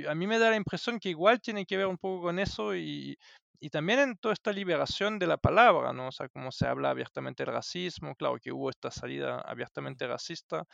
[0.08, 2.76] A mí me da la impresión que igual tiene que ver un poco con eso
[2.76, 3.18] y,
[3.60, 6.08] y también en toda esta liberación de la palabra, ¿no?
[6.08, 10.64] O sea, como se habla abiertamente del racismo, claro que hubo esta salida abiertamente racista,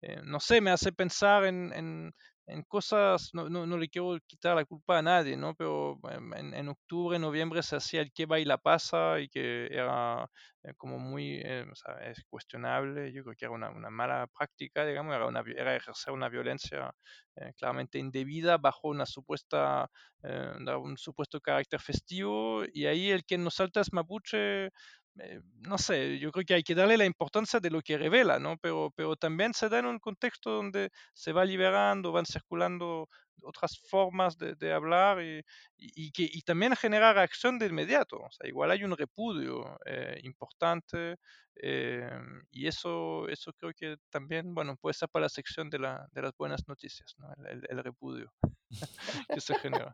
[0.00, 2.14] eh, no sé, me hace pensar en, en,
[2.46, 5.54] en cosas, no, no, no, le quiero quitar la culpa a nadie, ¿no?
[5.54, 5.98] Pero
[6.36, 10.30] en, octubre, noviembre se hacía el que va y la pasa y que era
[10.62, 11.66] eh, como muy, eh,
[12.02, 16.12] es cuestionable, yo creo que era una, una mala práctica, digamos, era, una, era ejercer
[16.12, 16.92] una violencia
[17.36, 19.90] eh, claramente indebida bajo una supuesta,
[20.22, 24.70] un supuesto carácter festivo y ahí el que nos salta es mapuche
[25.18, 28.38] eh, no sé, yo creo que hay que darle la importancia de lo que revela,
[28.38, 28.56] ¿no?
[28.58, 33.08] Pero, pero también se da en un contexto donde se va liberando, van circulando
[33.42, 35.42] otras formas de, de hablar y,
[35.76, 38.18] y, que, y también genera reacción de inmediato.
[38.18, 41.16] O sea, igual hay un repudio eh, importante
[41.56, 42.10] eh,
[42.50, 46.22] y eso, eso creo que también, bueno, puede ser para la sección de, la, de
[46.22, 47.32] las buenas noticias, ¿no?
[47.38, 48.32] el, el, el repudio
[49.28, 49.92] que se genera.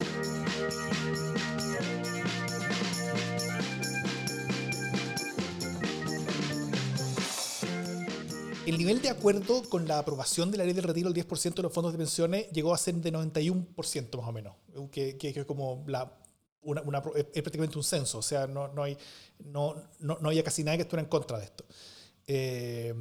[8.66, 11.62] el nivel de acuerdo con la aprobación de la ley del retiro del 10% de
[11.62, 14.54] los fondos de pensiones llegó a ser de 91% más o menos,
[14.90, 16.12] que, es como la,
[16.62, 16.80] una,
[17.16, 18.96] es prácticamente un censo, o sea, no, no, hay,
[19.44, 21.64] no, no, no había casi nadie que estuviera en contra de esto,
[22.26, 22.94] eh,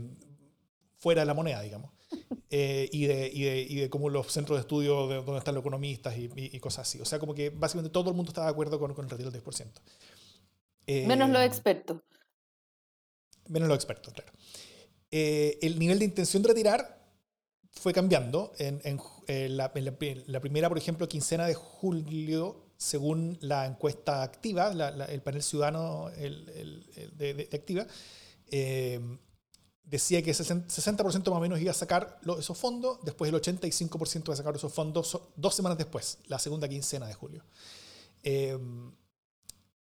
[0.97, 1.91] fuera de la moneda, digamos.
[2.53, 5.55] Eh, y, de, y, de, y, de, como los centros de estudio de donde están
[5.55, 6.99] los economistas y, y, cosas así.
[6.99, 9.31] O sea, como que básicamente todo el mundo estaba de acuerdo con, con el retiro
[9.31, 9.71] del 10%.
[10.87, 12.01] Eh, menos los expertos.
[13.47, 14.33] Menos los expertos, claro.
[15.11, 17.01] Eh, el nivel de intención de retirar
[17.73, 18.53] fue cambiando.
[18.57, 24.71] En, la, primera, por ejemplo, quincena de julio, según la encuesta activa,
[25.09, 27.85] el panel ciudadano de, Activa,
[28.47, 28.99] eh,
[29.83, 34.33] decía que 60% más o menos iba a sacar esos fondos, después el 85% iba
[34.33, 37.43] a sacar esos fondos dos semanas después, la segunda quincena de julio.
[38.23, 38.57] Eh,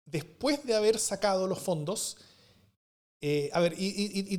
[0.05, 2.19] después de haber sacado los fondos,
[3.19, 4.37] eh, a ver, y,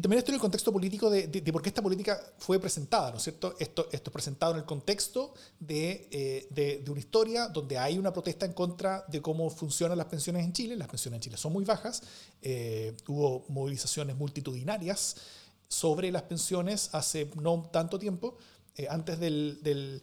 [0.00, 3.22] también estoy en el contexto político de, por qué esta política fue presentada, ¿no es
[3.22, 3.54] cierto?
[3.58, 8.46] Esto, esto es presentado en el contexto de, eh, una historia donde hay una protesta
[8.46, 10.76] en contra de cómo funcionan las pensiones en Chile.
[10.76, 12.02] Las pensiones en Chile son muy bajas.
[12.40, 15.16] Eh, hubo movilizaciones multitudinarias
[15.68, 18.38] sobre las pensiones hace no tanto tiempo.
[18.88, 20.02] antes del,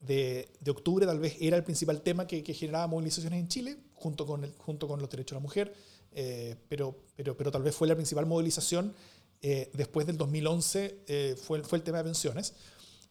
[0.00, 4.52] de, octubre tal vez era el principal tema que, generaba movilizaciones en Chile, junto con,
[4.58, 7.94] junto con los derechos de la mujer eh, pero, pero, pero tal vez fue la
[7.94, 8.94] principal movilización
[9.40, 12.54] eh, después del 2011, eh, fue, fue el tema de pensiones.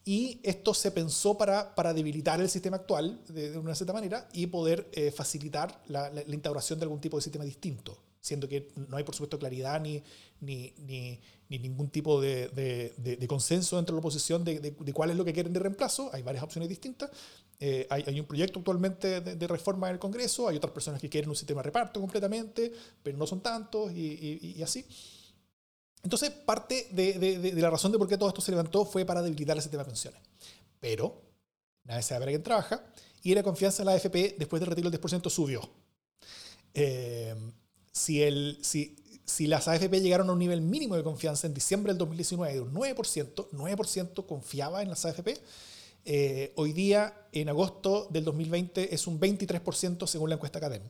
[0.03, 4.47] Y esto se pensó para, para debilitar el sistema actual de, una cierta manera y
[4.47, 9.03] poder facilitar la, la, instauración de algún tipo de sistema distinto, siendo que no hay,
[9.03, 10.01] por supuesto, claridad ni,
[10.39, 11.19] ni, ni,
[11.51, 15.51] ni ningún tipo de, de, consenso entre la oposición de, cuál es lo que quieren
[15.51, 16.09] de reemplazo.
[16.13, 17.09] Hay varias opciones distintas,
[17.59, 21.29] eh, hay, un proyecto actualmente de, reforma en el Congreso, hay otras personas que quieren
[21.29, 22.71] un sistema de reparto completamente,
[23.03, 24.85] pero no son tantos y, así.
[26.01, 29.57] Entonces, parte de, la razón de por qué todo esto se levantó fue para debilitar
[29.57, 30.21] el sistema de pensiones.
[30.79, 31.21] Pero,
[31.83, 32.81] nadie sabe para quién trabaja,
[33.23, 35.69] y la confianza en la AFP después del retiro del 10% subió.
[36.73, 37.35] Eh,
[37.91, 39.00] si, el, si,
[39.31, 42.61] si las AFP llegaron a un nivel mínimo de confianza en diciembre del 2019 de
[42.61, 45.39] un 9%, 9% confiaba en las AFP,
[46.03, 50.83] eh, hoy día, en agosto del 2020, es un 23% según la encuesta Cadem.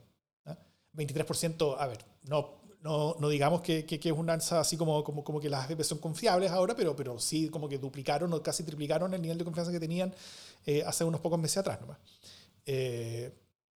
[0.93, 5.23] 23%, a ver, no, no, no digamos que, que, es una alza así como, como,
[5.23, 8.63] como, que las AFP son confiables ahora, pero, pero sí como que duplicaron o casi
[8.63, 10.13] triplicaron el nivel de confianza que tenían
[10.65, 11.80] eh, hace unos pocos meses atrás.
[11.80, 11.97] Nomás.
[12.65, 13.32] Eh,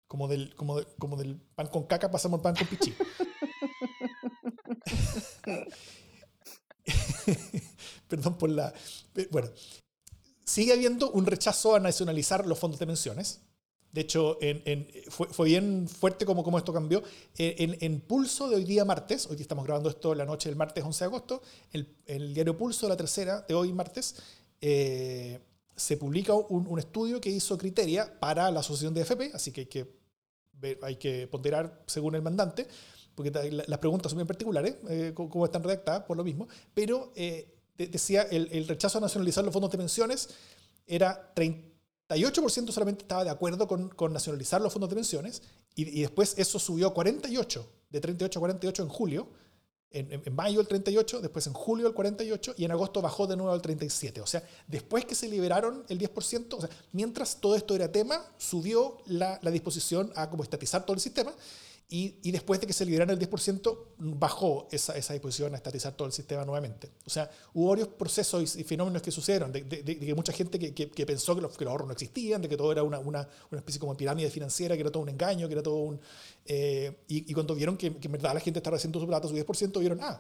[0.06, 2.94] como, del, como, como del pan con caca pasamos al pan con pichí.
[8.08, 8.72] Perdón por la...
[9.30, 9.50] Bueno,
[10.44, 13.40] sigue habiendo un rechazo a nacionalizar los fondos de pensiones.
[13.92, 14.38] De hecho,
[15.10, 17.02] fue, bien fuerte como, como esto cambió.
[17.36, 20.98] En, Pulso de hoy día martes, hoy estamos grabando esto la noche del martes 11
[20.98, 21.42] de agosto,
[22.06, 24.16] el, diario Pulso de la tercera de hoy martes,
[24.62, 25.40] eh,
[25.76, 29.66] se publica un, estudio que hizo Criteria para la asociación de FP, así que hay
[29.66, 32.66] que, hay que ponderar según el mandante,
[33.14, 37.54] porque las preguntas son bien particulares, eh, como están redactadas, por lo mismo, pero eh,
[37.76, 40.30] decía, el, el, rechazo a nacionalizar los fondos de pensiones
[40.86, 45.42] era 38% solamente estaba de acuerdo con, con, nacionalizar los fondos de pensiones,
[45.74, 49.28] y, y, después eso subió a 48, de 38 a 48 en julio,
[49.92, 53.52] en, mayo el 38, después en julio el 48 y en agosto bajó de nuevo
[53.52, 54.20] al 37.
[54.20, 58.24] O sea, después que se liberaron el 10%, o sea, mientras todo esto era tema,
[58.38, 61.32] subió la, la disposición a como estatizar todo el sistema
[61.94, 66.06] y, después de que se liberaron el 10%, bajó esa, esa, disposición a estatizar todo
[66.06, 66.90] el sistema nuevamente.
[67.04, 71.06] O sea, hubo varios procesos y, fenómenos que sucedieron, de, que mucha gente que, que,
[71.06, 73.58] pensó que los, que los, ahorros no existían, de que todo era una, una, una,
[73.58, 76.00] especie como pirámide financiera, que era todo un engaño, que era todo un...
[76.46, 79.78] Eh, y, cuando vieron que, en verdad la gente estaba haciendo su plata, su 10%,
[79.78, 80.18] vieron, ah,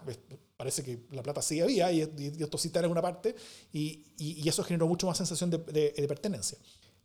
[0.58, 3.34] parece que la plata sí había y, esto sí está en alguna parte,
[3.72, 4.04] y,
[4.46, 5.58] eso generó mucho más sensación de
[6.06, 6.58] pertenencia.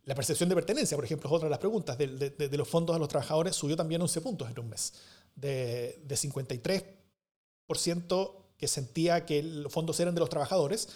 [0.08, 1.98] La percepción de pertenencia, por ejemplo, es otra de las preguntas.
[1.98, 4.93] De, los fondos a los trabajadores subió también 11 puntos en un mes.
[5.36, 10.88] De, 53% que sentía que los fondos eran de los trabajadores,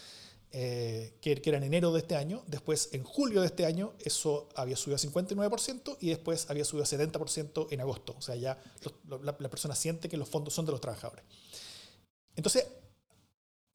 [0.54, 2.46] eh, que, era en enero de este año.
[2.48, 6.86] Después, en julio de este año, eso había subido a 59% y después había subido
[6.86, 8.16] a 70% en agosto.
[8.18, 8.64] O sea, ya
[9.10, 11.26] la, la persona siente que los fondos son de los trabajadores.
[12.38, 12.66] Entonces,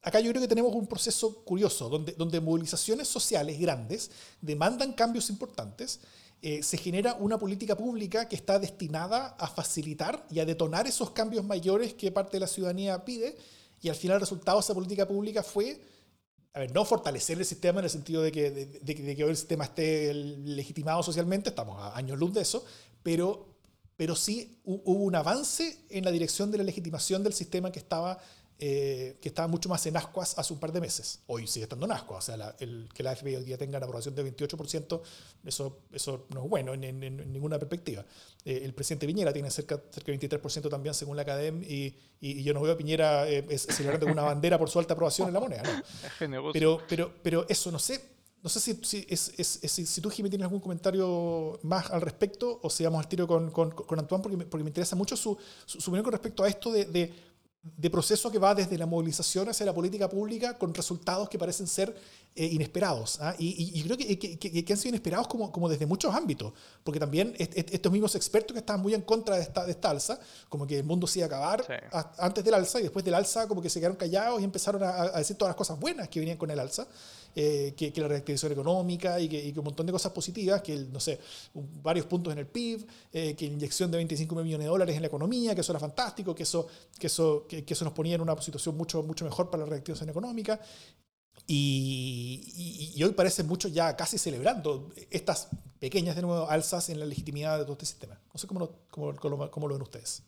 [0.01, 5.29] Acá yo creo que tenemos un proceso curioso, donde, donde movilizaciones sociales grandes demandan cambios
[5.29, 5.99] importantes,
[6.41, 11.09] eh, se genera una política pública que está destinada a facilitar y a detonar esos
[11.09, 13.35] cambios mayores que parte de la ciudadanía pide,
[13.81, 15.81] y al final el resultado de esa política pública fue,
[16.53, 19.37] a ver, no fortalecer el sistema en el sentido de que, de, que hoy el
[19.37, 22.63] sistema esté legitimado socialmente, estamos a años luz de eso,
[23.01, 23.47] pero,
[23.95, 28.19] pero sí hubo un avance en la dirección de la legitimación del sistema que estaba
[28.59, 31.19] eh, que estaba mucho más en ascuas hace un par de meses.
[31.27, 32.27] Hoy sigue estando en ascuas.
[32.27, 35.01] O sea, el, que la FP hoy día tenga una aprobación de 28%,
[35.45, 36.99] eso, eso no es bueno en,
[37.31, 38.03] ninguna perspectiva.
[38.43, 42.41] Eh, el presidente Piñera tiene cerca, cerca de 23% también, según la Academia, y, y,
[42.41, 45.39] yo no veo a Piñera eh, celebrando una bandera por su alta aprobación en la
[45.39, 45.63] moneda.
[46.27, 46.51] ¿no?
[46.53, 48.17] Pero, pero, pero eso, no sé.
[48.41, 52.59] No sé si, si, es, es, si, tú, Jimmy, tienes algún comentario más al respecto
[52.61, 55.17] o si vamos al tiro con, con, con Antoine, porque me, porque me interesa mucho
[55.17, 57.13] su, su, opinión con respecto a esto de, de
[57.75, 61.67] de proceso que va desde la movilización hacia la política pública con resultados que parecen
[61.67, 61.95] ser
[62.35, 63.19] eh, inesperados.
[63.19, 63.33] ¿ah?
[63.39, 66.53] Y, creo que, que, han sido inesperados como, como desde muchos ámbitos,
[66.83, 70.19] porque también estos mismos expertos que estaban muy en contra de esta, de esta alza,
[70.47, 71.65] como que el mundo se iba a acabar
[72.19, 75.09] antes del alza y después del alza como que se quedaron callados y empezaron a,
[75.17, 76.87] decir todas las cosas buenas que venían con el alza,
[77.39, 81.19] eh, que, la reactivación económica y que, un montón de cosas positivas, que, no sé,
[81.83, 85.07] varios puntos en el PIB, eh, que inyección de 25 millones de dólares en la
[85.07, 88.41] economía, que eso era fantástico, que eso, que eso, que, eso nos ponía en una
[88.41, 90.59] situación mucho, mucho mejor para la reactivación económica.
[91.45, 97.59] Y, hoy parece mucho ya casi celebrando estas pequeñas de nuevo alzas en la legitimidad
[97.59, 98.19] de todo este sistema.
[98.33, 100.23] No sé cómo lo, cómo, cómo, lo ven ustedes.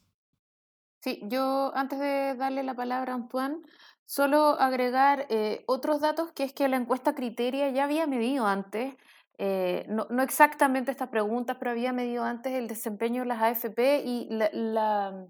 [1.02, 3.64] Sí, yo antes de darle la palabra a Antoine,
[4.10, 8.96] solo agregar eh, otros datos, que es que la encuesta Criteria ya había medido antes,
[9.38, 14.02] eh, no, no, exactamente estas preguntas, pero había medido antes el desempeño de las AFP
[14.04, 15.28] y la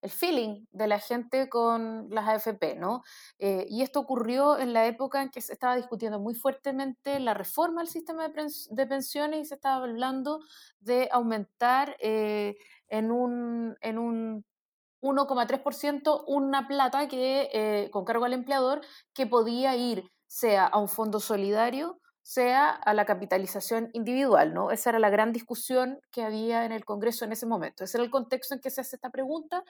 [0.00, 3.02] el feeling de la gente con las AFP, ¿no?
[3.38, 7.32] Eh, y esto ocurrió en la época en que se estaba discutiendo muy fuertemente la
[7.32, 10.40] reforma al sistema de, pensiones y se estaba hablando
[10.80, 14.44] de aumentar en un, en un
[15.04, 18.80] 1,3% una plata que, eh, con cargo al empleador
[19.12, 24.70] que podía ir sea a un fondo solidario sea a la capitalización individual, ¿no?
[24.70, 27.84] Esa era la gran discusión que había en el Congreso en ese momento.
[27.84, 29.62] Ese era el contexto en que se hace esta pregunta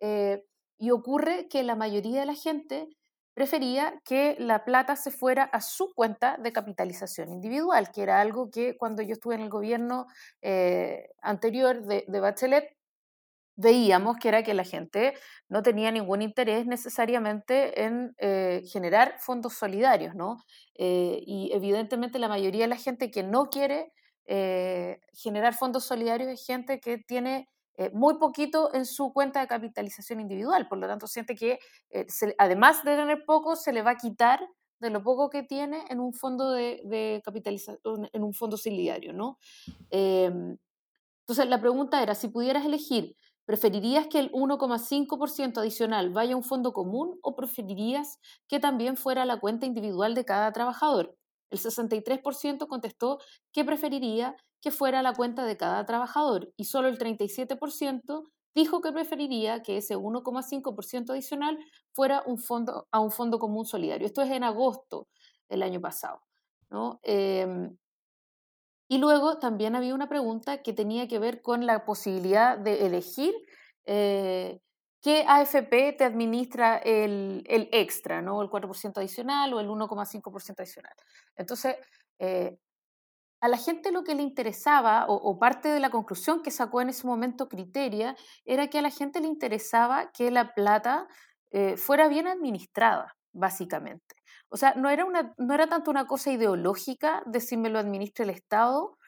[0.00, 0.42] eh,
[0.78, 2.88] y ocurre que la mayoría de la gente
[3.34, 8.50] prefería que la plata se fuera a su cuenta de capitalización individual, que era algo
[8.50, 10.06] que cuando yo estuve en el gobierno
[10.40, 12.77] eh, anterior de, de Bachelet
[13.58, 15.14] veíamos que era que la gente
[15.48, 20.36] no tenía ningún interés necesariamente en eh, generar fondos solidarios, ¿no?
[20.76, 23.92] Eh, y evidentemente la mayoría de la gente que no quiere
[24.26, 27.48] eh, generar fondos solidarios es gente que tiene
[27.92, 31.60] muy poquito en su cuenta de capitalización individual, por lo tanto siente que
[32.36, 34.40] además de tener poco, se le va a quitar
[34.80, 39.12] de lo poco que tiene en un fondo de, de capitalización, en un fondo solidario,
[39.12, 39.38] ¿no?
[39.90, 40.58] Em,
[41.28, 43.14] entonces la pregunta era, si pudieras elegir
[43.48, 49.22] ¿Preferirías que el 1,5% adicional vaya a un fondo común o preferirías que también fuera
[49.22, 51.16] a la cuenta individual de cada trabajador?
[51.48, 53.20] El 63% contestó
[53.50, 58.92] que preferiría que fuera la cuenta de cada trabajador y solo el 37% dijo que
[58.92, 61.58] preferiría que ese 1,5% adicional
[61.94, 64.06] fuera un fondo, a un fondo común solidario.
[64.06, 65.08] Esto es en agosto
[65.48, 66.20] del año pasado.
[66.68, 67.00] ¿no?
[67.02, 67.78] Em,
[68.88, 73.34] y luego también había una pregunta que tenía que ver con la posibilidad de elegir
[73.84, 74.60] eh,
[75.02, 78.42] qué AFP te administra el, el, extra, ¿no?
[78.42, 80.92] el 4% adicional o el 1,5% adicional.
[81.36, 81.76] Entonces,
[82.18, 82.58] eh,
[83.40, 86.88] a la gente lo que le interesaba, o, parte de la conclusión que sacó en
[86.88, 91.06] ese momento Criteria, era que a la gente le interesaba que la plata
[91.50, 94.17] eh, fuera bien administrada, básicamente.
[94.50, 97.78] O sea, no era, una, no era tanto una cosa ideológica de si me lo
[97.78, 98.98] administra el Estado,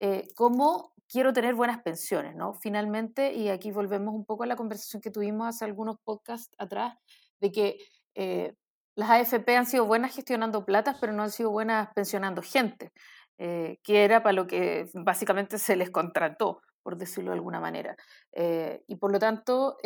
[0.00, 2.54] eh, como quiero tener buenas pensiones, ¿no?
[2.54, 6.94] Finalmente, y aquí volvemos un poco a la conversación que tuvimos hace algunos podcasts atrás,
[7.40, 7.78] de que
[8.14, 8.54] eh,
[8.96, 12.92] las AFP han sido buenas gestionando platas, pero no han sido buenas pensionando gente.
[13.40, 17.96] Eh, que era para lo que básicamente se les contrató, por decirlo de alguna manera.
[18.32, 19.76] Eh, y por lo tanto,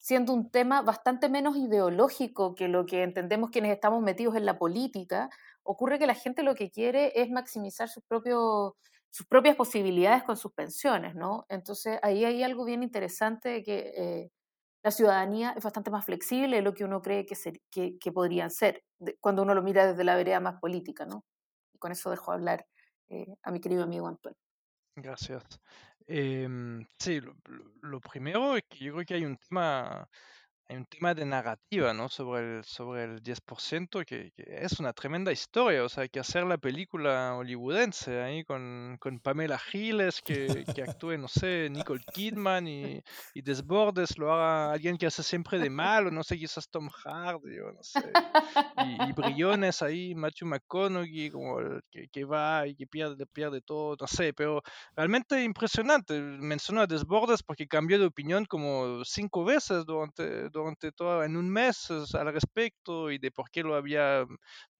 [0.00, 4.58] siendo un tema bastante menos ideológico que lo que entendemos quienes estamos metidos en la
[4.58, 5.30] política,
[5.62, 8.72] ocurre que la gente lo que quiere es maximizar sus, propios,
[9.10, 11.44] sus propias posibilidades con sus pensiones, ¿no?
[11.48, 14.30] Entonces ahí hay algo bien interesante de que
[14.82, 17.36] la ciudadanía es bastante más flexible de lo que uno cree que,
[17.70, 18.82] que, que podrían ser,
[19.20, 21.24] cuando uno lo mira desde la vereda más política, ¿no?
[21.80, 22.66] con eso dejo hablar
[23.08, 24.38] eh, a mi querido amigo Antonio.
[24.94, 25.42] Gracias.
[26.12, 27.20] Em, sí,
[27.82, 30.08] lo, primero es que yo creo que hay un tema
[30.70, 32.08] hay un tema de narrativa, ¿no?
[32.08, 35.82] Sobre el, sobre el 10%, que, que, es una tremenda historia.
[35.82, 40.82] O sea, hay que hacer la película hollywoodense ahí con, con Pamela Giles, que, que
[40.96, 43.02] actúe, no sé, Nicole Kidman y,
[43.34, 47.58] y, Desbordes lo haga alguien que hace siempre de malo, no sé, quizás Tom Hardy
[47.58, 48.12] o no sé.
[48.84, 53.60] Y, y brillones ahí, Matthew McConaughey, como el que, que, va y que pierde, pierde
[53.60, 54.62] todo, no sé, pero
[54.94, 56.20] realmente impresionante.
[56.20, 60.50] Menciono a Desbordes porque cambió de opinión como cinco veces durante durante
[60.96, 64.26] todo, en un mes al respecto y de por qué lo había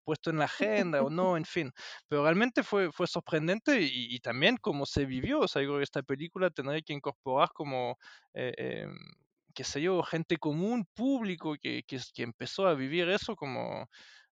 [0.05, 1.73] puesto en la agenda o no, en fin.
[2.09, 5.41] Pero realmente fue, fue sorprendente y, también cómo se vivió.
[5.41, 7.97] O sea, digo, esta película tendría que incorporar como,
[8.35, 8.95] eh, em,
[9.55, 13.89] qué sé yo, gente común, público, que, que, que empezó a vivir eso como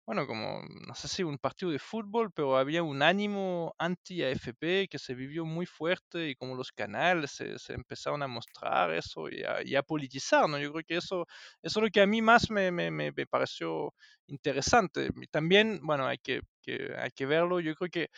[0.06, 4.98] bueno, como, no sé si un partido de fútbol, pero había un ánimo anti-AFP que
[4.98, 9.82] se vivió muy fuerte y como los canales se, empezaron a mostrar eso y a,
[9.82, 10.58] politizar, ¿no?
[10.58, 11.26] Yo creo que eso,
[11.62, 13.94] es lo que a mí más me, me, me pareció
[14.26, 15.08] interesante.
[15.30, 18.10] También, bueno, hay que, que, hay que verlo, yo creo que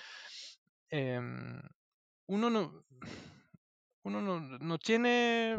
[0.91, 1.61] em,
[2.27, 2.85] uno no...
[4.03, 5.57] Uno no, no tiene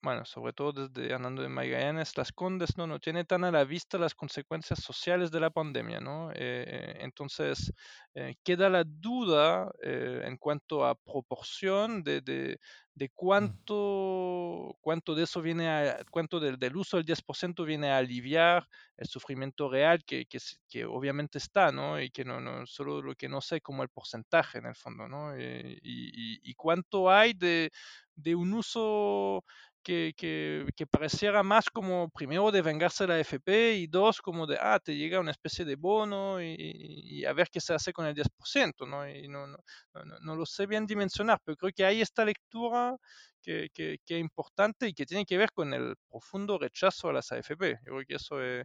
[0.00, 3.64] bueno, sobre todo desde andando de Magallanes, Las Condes, no, no tiene tan a la
[3.64, 6.30] vista las consecuencias sociales de la pandemia, ¿no?
[6.34, 7.72] Eh, entonces,
[8.14, 12.60] eh, queda la duda eh, en cuanto a proporción de, de,
[12.94, 17.98] de, cuánto, cuánto de eso viene a, cuánto del, del uso del 10% viene a
[17.98, 20.38] aliviar el sufrimiento real que, que,
[20.68, 22.00] que, obviamente está, ¿no?
[22.00, 25.08] Y que no, no, solo lo que no sé como el porcentaje en el fondo,
[25.08, 25.36] ¿no?
[25.38, 27.70] y, y, y cuánto hay de,
[28.18, 29.44] de un uso
[29.82, 34.58] que, que, que, pareciera más como primero de vengarse la FP y dos como de,
[34.60, 38.06] ah, te llega una especie de bono y, y a ver qué se hace con
[38.06, 39.08] el 10%, ¿no?
[39.08, 39.58] Y no, no,
[39.94, 42.96] no, no, lo sé bien dimensionar, pero creo que hay esta lectura
[43.42, 47.12] que, que, que, es importante y que tiene que ver con el profundo rechazo a
[47.12, 47.78] las AFP.
[47.86, 48.64] Yo creo que eso eh,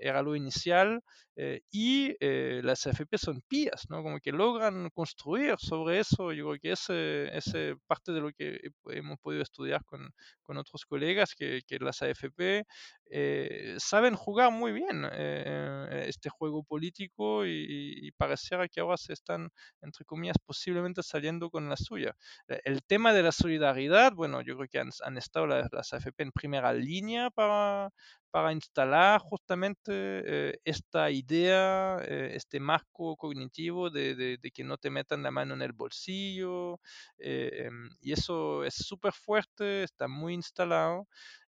[0.00, 1.00] era lo inicial
[1.36, 4.02] eh, y eh, las AFP son pías, ¿no?
[4.02, 6.32] Como que logran construir sobre eso.
[6.32, 10.10] Yo creo que ese es parte de lo que hemos podido estudiar con,
[10.42, 12.64] con otros colegas, que, que las AFP
[13.08, 19.12] eh, saben jugar muy bien eh, este juego político y, y, pareciera que ahora se
[19.12, 22.16] están, entre comillas, posiblemente saliendo con la suya.
[22.64, 26.22] El tema de la solidaridad, bueno, yo creo que han, han estado las, las, AFP
[26.22, 27.90] en primera línea para,
[28.30, 35.22] para instalar justamente eh, esta idea, eh, este marco cognitivo de, que no te metan
[35.22, 36.80] la mano en el bolsillo.
[37.18, 41.08] Eh, em, y eso es súper fuerte, está muy instalado.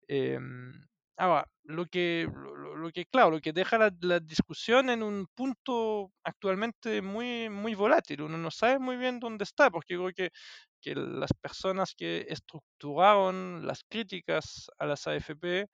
[0.08, 0.72] Em,
[1.18, 2.28] Ahora, lo que,
[2.76, 7.74] lo, que, claro, lo que deja la, la, discusión en un punto actualmente muy, muy
[7.74, 8.24] volátil.
[8.24, 10.32] Uno no sabe muy bien dónde está, porque creo que,
[10.86, 15.68] que las personas que estructuraron las críticas a las AFP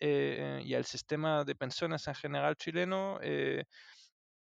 [0.00, 3.64] eh, y al sistema de pensiones en general chileno, eh,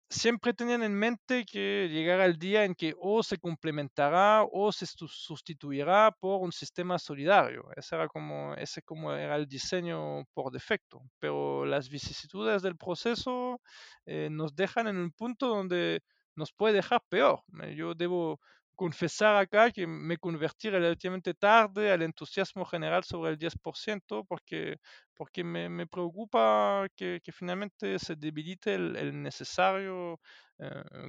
[0.09, 4.85] siempre tenían en mente que llegará el día en que o se complementará o se
[4.87, 7.65] sustituirá por un sistema solidario.
[7.75, 11.01] Ese era como, ese como era el diseño por defecto.
[11.19, 13.59] Pero las vicisitudes del proceso
[14.05, 16.01] eh, nos dejan en un punto donde
[16.35, 17.43] nos puede dejar peor.
[17.75, 18.39] Yo debo
[18.79, 24.77] confesar acá que me convertí relativamente tarde al entusiasmo general sobre el 10% porque,
[25.15, 30.21] porque me, preocupa que, que, finalmente se debilite el, necesario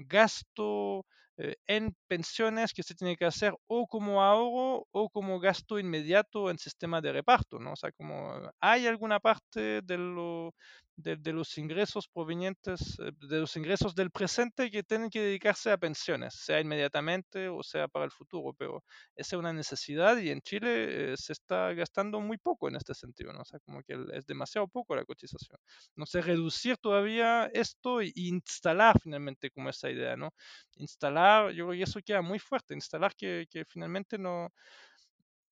[0.07, 1.05] gasto
[1.42, 6.51] eh, en pensiones que se tiene que hacer o como ahorro o como gasto inmediato
[6.51, 7.72] en sistema de reparto, ¿no?
[7.72, 10.55] O sea, como hay alguna parte de lo,
[11.03, 15.78] de, los ingresos provenientes, eh, de los ingresos del presente que tienen que dedicarse a
[15.78, 18.84] pensiones, sea inmediatamente o sea para el futuro, pero
[19.16, 22.92] esa es una necesidad y en Chile eh, se está gastando muy poco en este
[22.92, 23.40] sentido, ¿no?
[23.40, 25.59] O sea, como que es demasiado poco la cotización.
[25.96, 30.34] No sé, reducir todavía esto e instalar finalmente como esa idea, ¿no?
[30.76, 34.53] Instalar, yo creo que eso queda muy fuerte, instalar que, finalmente no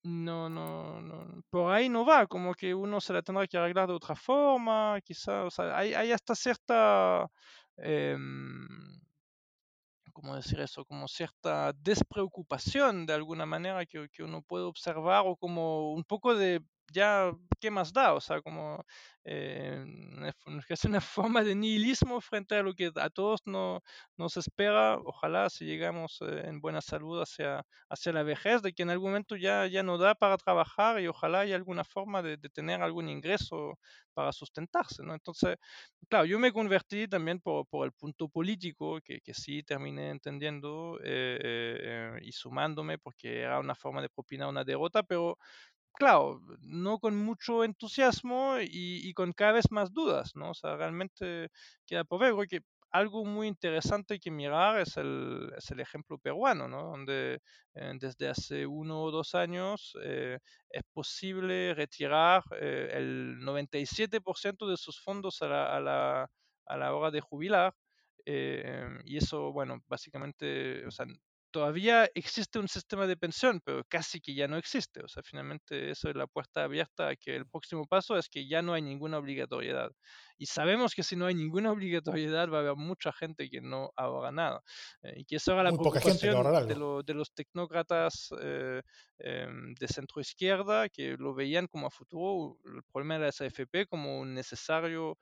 [0.03, 3.93] no, no, por ahí no va, como que uno se la tendrá que arreglar de
[3.95, 7.27] otra forma, quizás, o sea, hay, hasta cierta,
[7.77, 8.17] eh,
[10.13, 10.85] ¿cómo decir eso?
[10.85, 16.35] Como cierta despreocupación de alguna manera que, que uno puede observar o como un poco
[16.35, 16.61] de
[16.93, 18.13] ya, ¿qué más da?
[18.13, 18.83] O sea, como
[19.23, 19.83] eh,
[20.69, 23.81] es una forma de nihilismo frente a lo que a todos no,
[24.17, 24.97] nos espera.
[25.03, 29.09] Ojalá si llegamos eh, en buena salud hacia, hacia la vejez, de que en algún
[29.11, 32.81] momento ya, ya no da para trabajar y ojalá haya alguna forma de, de tener
[32.81, 33.77] algún ingreso
[34.13, 35.13] para sustentarse, ¿no?
[35.13, 35.55] Entonces,
[36.09, 40.99] claro, yo me convertí también por, por el punto político, que, que sí terminé entendiendo
[41.03, 45.37] eh, eh, y sumándome, porque era una forma de propinar una derrota, pero
[45.99, 50.51] claro, no con mucho entusiasmo y, con cada vez más dudas, ¿no?
[50.51, 51.49] O sea, realmente
[51.85, 56.67] queda por ver, que algo muy interesante que mirar es el, es el ejemplo peruano,
[56.69, 56.83] ¿no?
[56.83, 57.39] Donde
[57.75, 60.39] eh, desde hace uno o dos años eh,
[60.69, 66.27] es posible retirar eh, el 97% de sus fondos a la, a la,
[66.65, 67.73] a la hora de jubilar.
[69.05, 71.05] y eso, bueno, básicamente, o sea,
[71.51, 75.01] todavía existe un sistema de pensión, pero casi que ya no existe.
[75.03, 78.47] O sea, finalmente eso es la puerta abierta a que el próximo paso es que
[78.47, 79.91] ya no hay ninguna obligatoriedad.
[80.39, 83.91] Y sabemos que si no hay ninguna obligatoriedad va a haber mucha gente que no
[83.97, 84.63] ahorra nada.
[85.03, 86.17] Eh, y que eso era la preocupación
[86.65, 88.81] de, de, los tecnócratas eh,
[89.17, 93.87] em, de centro izquierda que lo veían como a futuro el problema de la SFP
[93.89, 95.17] como un necesario,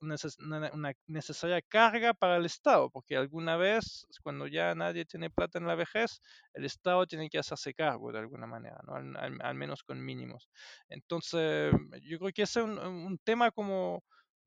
[0.00, 5.68] una necesaria carga para el Estado, porque alguna vez cuando ya nadie tiene plata en
[5.68, 6.20] la vejez,
[6.54, 8.96] el Estado tiene que hacerse cargo de alguna manera, ¿no?
[8.96, 10.50] al, menos con mínimos.
[10.88, 11.72] Entonces,
[12.02, 14.02] yo creo que ese es un, un tema como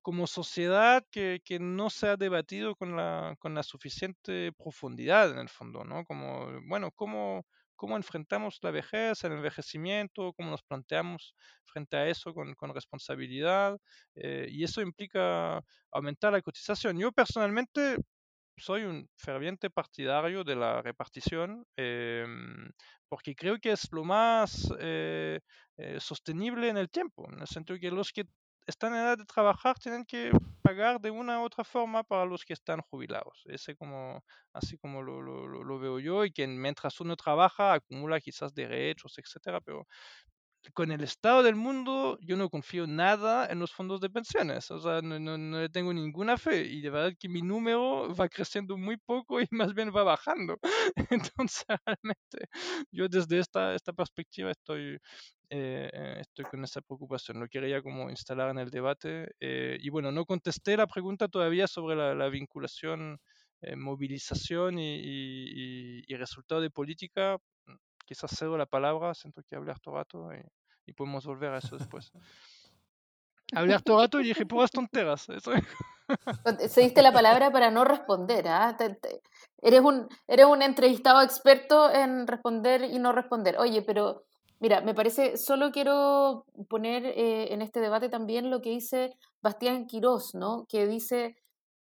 [0.05, 5.39] como sociedad que, que, no se ha debatido con la, con la suficiente profundidad en
[5.39, 6.05] el fondo, ¿no?
[6.05, 7.43] Como, bueno, ¿cómo,
[7.75, 11.33] cómo enfrentamos la vejez, el envejecimiento, cómo nos planteamos
[11.65, 13.79] frente a eso con, con responsabilidad,
[14.13, 15.59] eh, y eso implica
[15.91, 16.99] aumentar la cotización.
[16.99, 17.97] Yo personalmente
[18.57, 22.27] soy un ferviente partidario de la repartición eh,
[23.09, 25.39] porque creo que es lo más eh,
[25.77, 28.25] eh, sostenible en el tiempo, en el sentido que los que
[28.65, 32.43] están en edad de trabajar tienen que pagar de una u otra forma para los
[32.45, 33.43] que están jubilados.
[33.45, 38.19] Ese como, así como lo, lo, lo veo yo, y que mientras uno trabaja acumula
[38.19, 39.87] quizás derechos, etcétera, pero
[40.73, 44.69] con el estado del mundo, yo no confío nada en los fondos de pensiones.
[44.71, 46.65] O sea, no, no, no, tengo ninguna fe.
[46.65, 50.57] Y de verdad que mi número va creciendo muy poco y más bien va bajando.
[51.09, 52.49] Entonces, realmente,
[52.91, 54.97] yo desde esta, esta perspectiva estoy,
[55.49, 57.39] eh, eh, estoy con esa preocupación.
[57.39, 59.29] Lo quería como instalar en el debate.
[59.39, 63.19] Eh, y bueno, no contesté la pregunta todavía sobre la, la vinculación,
[63.61, 67.37] eh, movilización y, y, y, resultado de política
[68.05, 70.41] quizás cedo la palabra, siento que hablé harto rato y,
[70.85, 72.11] y, podemos volver a eso después.
[73.53, 75.27] hablé harto rato y dije puras tonteras.
[75.29, 75.51] Eso.
[76.69, 78.47] Cediste la palabra para no responder.
[78.47, 78.75] ¿ah?
[78.77, 79.21] Te, te,
[79.61, 83.57] eres, un, eres un entrevistado experto en responder y no responder.
[83.57, 84.23] Oye, pero
[84.59, 89.87] mira, me parece, solo quiero poner eh, en este debate también lo que dice Bastián
[89.87, 90.65] Quirós, ¿no?
[90.69, 91.35] que dice,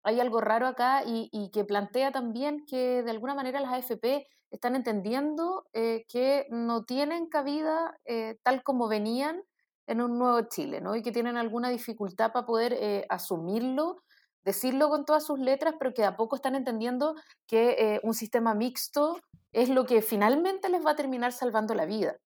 [0.04, 4.28] hay algo raro acá y, y que plantea también que de alguna manera las AFP
[4.52, 9.44] están entendiendo eh, que no tienen cabida eh, tal como venían
[9.88, 10.96] en un nuevo Chile, ¿no?
[10.96, 14.04] Y que tienen alguna dificultad para poder eh, asumirlo,
[14.44, 17.16] decirlo con todas sus letras, pero que a poco están entendiendo
[17.48, 19.20] que un sistema mixto
[19.52, 22.18] es lo que finalmente les va a terminar salvando la vida.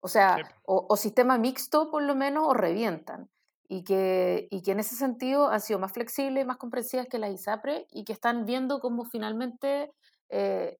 [0.00, 3.28] O sea, o, o, sistema mixto por lo menos o revientan.
[3.68, 7.32] Y que, y que en ese sentido han sido más flexibles más comprensivas que las
[7.32, 9.92] ISAPRE y que están viendo cómo finalmente
[10.28, 10.78] eh,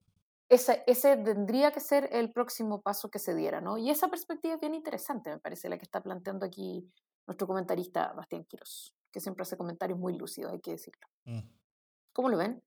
[0.48, 3.78] ese, ese, tendría que ser el próximo paso que se diera, ¿no?
[3.78, 6.88] Y esa perspectiva es bien interesante, me parece, la que está planteando aquí
[7.26, 11.06] nuestro comentarista Bastián Quiros, que siempre hace comentarios muy lúcidos, hay que decirlo.
[11.24, 11.40] Mm.
[12.12, 12.62] ¿Cómo lo ven?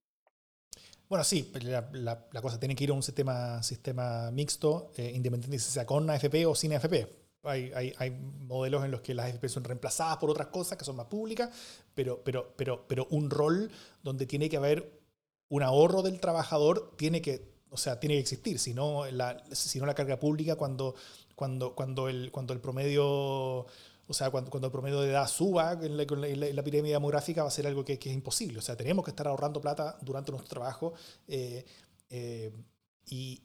[1.08, 5.58] Bueno, sí, la, la, cosa tiene que ir a un sistema, sistema mixto, eh, independiente
[5.58, 7.08] si sea con AFP o sin AFP.
[7.44, 10.86] Hay, hay, hay, modelos en los que las AFP son reemplazadas por otras cosas que
[10.86, 11.50] son más públicas,
[11.96, 13.72] pero, pero, pero, pero un rol
[14.04, 14.99] donde tiene que haber
[15.50, 19.80] un ahorro del trabajador tiene que, o sea, tiene que existir, si no la, si
[19.80, 20.96] no la carga pública cuando,
[21.36, 23.66] cuando, cuando, el, cuando el promedio
[24.10, 27.44] o sea, cuando, cuando el promedio de edad suba en la, en la, pirámide demográfica
[27.44, 28.58] va a ser algo que, que, es imposible.
[28.58, 30.94] O sea, tenemos que estar ahorrando plata durante nuestro trabajo
[31.28, 31.64] eh,
[32.10, 32.52] eh,
[33.06, 33.44] y,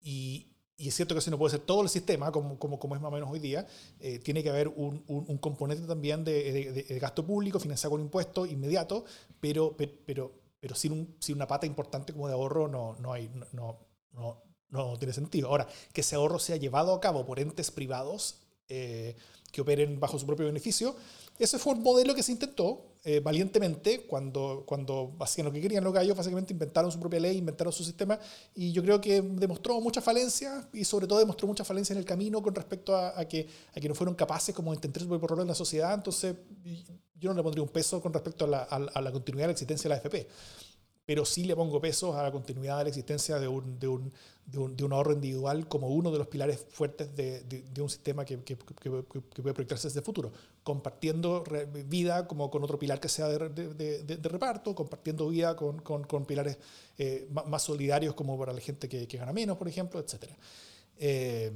[0.00, 0.46] y,
[0.76, 3.00] y, es cierto que eso no puede ser todo el sistema, como, como, como es
[3.00, 3.66] más o menos hoy día.
[3.98, 8.48] Eh, tiene que haber un, un, componente también de, de, gasto público financiado con impuestos
[8.48, 9.04] inmediato,
[9.40, 10.30] pero, pero,
[10.64, 14.42] pero sin, un, sin una pata importante como de ahorro no, no, hay, no, no,
[14.70, 15.48] no, tiene sentido.
[15.50, 20.24] Ahora, que ese ahorro sea llevado a cabo por entes privados que operen bajo su
[20.24, 20.96] propio beneficio.
[21.38, 25.84] Ese fue un modelo que se intentó eh, valientemente cuando, cuando hacían lo que querían
[25.84, 28.18] los gallos, básicamente inventaron su propia ley, inventaron su sistema,
[28.54, 32.06] y yo creo que demostró muchas falencias y sobre todo demostró muchas falencias en el
[32.06, 33.46] camino con respecto a, que,
[33.76, 36.34] a que no fueron capaces como de entender su propio rol en la sociedad, entonces
[37.14, 39.96] yo no le pondría un peso con respecto a la, continuidad de la existencia de
[39.96, 40.26] la FP
[41.06, 44.10] pero sí le pongo pesos a la continuidad de la existencia de un, de un,
[44.46, 48.56] de un, ahorro individual como uno de los pilares fuertes de, un sistema que, que,
[48.56, 50.32] que, puede proyectarse desde el futuro,
[50.64, 51.44] compartiendo
[51.86, 56.58] vida como con otro pilar que sea de, reparto, compartiendo vida con, con, con pilares
[56.98, 60.24] eh, más solidarios como para la gente que, gana menos, por ejemplo, etc.
[60.98, 61.52] Eh,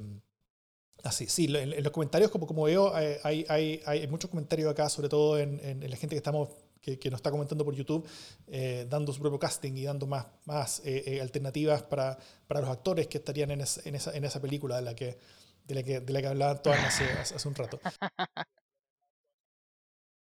[1.02, 4.88] así, sí, en, los comentarios, como, como veo, eh, hay, hay, hay, muchos comentarios acá,
[4.88, 6.50] sobre todo en, en la gente que estamos
[6.80, 8.06] que, nos está comentando por YouTube,
[8.46, 12.70] eh, dando su propio casting y dando más, más eh, eh, alternativas para, para, los
[12.70, 15.18] actores que estarían en, en, esa, en esa película de la que,
[15.66, 17.80] de la que, de la que hablaban todas hace, hace un rato.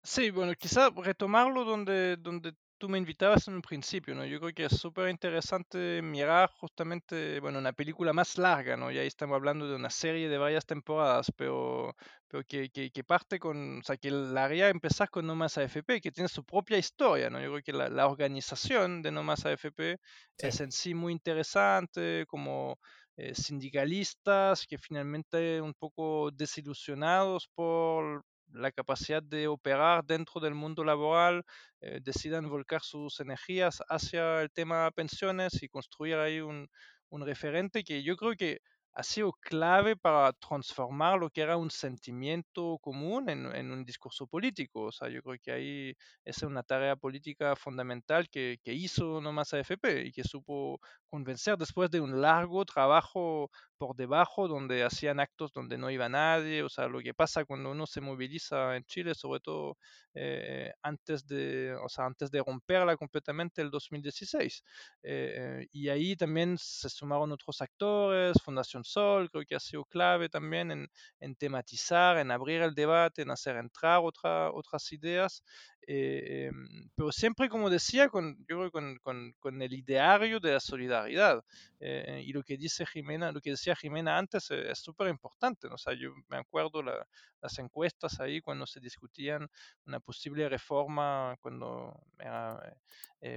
[0.06, 4.24] Sí, bueno, quizá retomarlo donde, donde tú me invitabas en un principio, ¿no?
[4.24, 8.90] Yo creo que es súper interesante mirar justamente, bueno, una película más larga, ¿no?
[8.92, 11.96] Y ahí estamos hablando de una serie de varias temporadas, pero,
[12.28, 16.00] pero que, que, parte con, o sea, que la haría empezar con No Más AFP,
[16.00, 17.40] que tiene su propia historia, ¿no?
[17.40, 19.98] Yo creo que la, la organización de No Más AFP
[20.38, 22.78] es en sí muy interesante, como
[23.16, 30.84] eh, sindicalistas que finalmente un poco desilusionados por la capacidad de operar dentro del mundo
[30.84, 31.44] laboral,
[31.80, 36.68] eh, decidan volcar sus energías hacia el tema pensiones y construir ahí un,
[37.10, 38.60] un referente que yo creo que
[38.96, 44.26] ha sido clave para transformar lo que era un sentimiento común en, en, un discurso
[44.26, 44.84] político.
[44.84, 45.90] O sea, yo creo que ahí
[46.24, 51.56] esa es una tarea política fundamental que, que hizo nomás AFP y que supo convencer
[51.56, 56.68] después de un largo trabajo por debajo, donde hacían actos donde no iba nadie, o
[56.68, 59.76] sea, lo que pasa cuando uno se moviliza en Chile, sobre todo
[60.14, 64.62] eh, antes, de, o sea, antes de romperla completamente el 2016.
[65.02, 70.28] Eh, y ahí también se sumaron otros actores, Fundación Sol, creo que ha sido clave
[70.28, 70.88] también en,
[71.20, 75.42] en tematizar, en abrir el debate, en hacer entrar otra, otras ideas.
[75.88, 80.52] Eh, em, pero siempre, como decía, con, yo creo con, con, con el ideario de
[80.52, 81.44] la solidaridad.
[81.80, 85.68] Eh, y lo que dice Jimena, lo que decía Jimena antes eh, es súper importante.
[85.68, 85.74] ¿no?
[85.76, 87.06] O sea, yo me acuerdo la,
[87.40, 89.48] las encuestas ahí cuando se discutían
[89.86, 92.60] una posible reforma, cuando era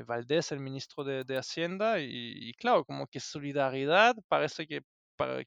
[0.06, 2.06] Valdés el ministro de, de Hacienda, y,
[2.50, 4.82] y, claro, como que solidaridad parece que,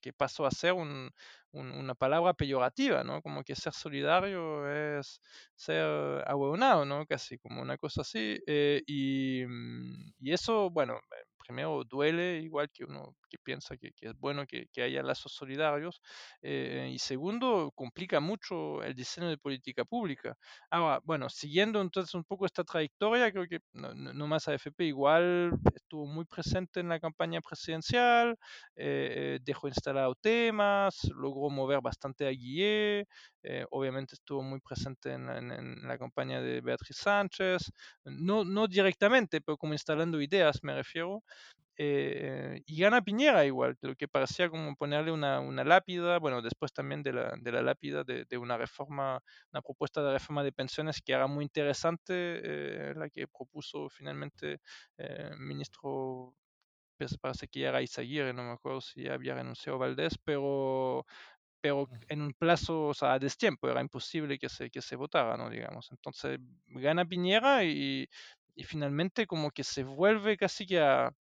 [0.01, 1.11] que pasó a ser un,
[1.53, 3.23] una palabra peyorativa, ¿no?
[3.23, 4.67] Como que ser solidario
[4.99, 5.21] es
[5.55, 5.85] ser
[6.27, 7.07] ahueonado, ¿no?
[7.07, 8.39] Casi como una cosa así.
[8.47, 10.99] Eh, y, mm, y, eso, bueno,
[11.45, 16.01] primero duele, igual que uno que piensa que, es bueno que, haya lazos solidarios,
[16.43, 20.37] eh, y segundo, complica mucho el diseño de política pública.
[20.71, 25.53] Ahora, bueno, siguiendo entonces un poco esta trayectoria, creo que no, no más AFP igual
[25.75, 28.37] estuvo muy presente en la campaña presidencial,
[28.77, 33.07] eh, dejó instalado temas, logró mover bastante a Guillet,
[33.43, 37.73] eh, obviamente estuvo muy presente en, en, la campaña de Beatriz Sánchez,
[38.05, 41.23] no directamente, pero como instalando ideas me refiero.
[41.79, 46.73] Eh, y gana Piñera igual, lo que parecía como ponerle una, una lápida, bueno, después
[46.73, 49.23] también de la, de la lápida de, de, una reforma,
[49.53, 54.61] una propuesta de reforma de pensiones que era muy interesante, eh, la que propuso finalmente
[54.99, 56.35] el ministro
[56.99, 61.05] pues, parece que era Izaguirre, no me acuerdo si había renunciado Valdés, pero
[61.63, 65.37] pero en un plazo, o sea, a destiempo, era imposible que se, que se votara,
[65.37, 65.49] ¿no?
[65.49, 65.91] Digamos.
[65.93, 68.09] Entonces gana Piñera y,
[68.55, 71.13] y finalmente como que se vuelve casi que a,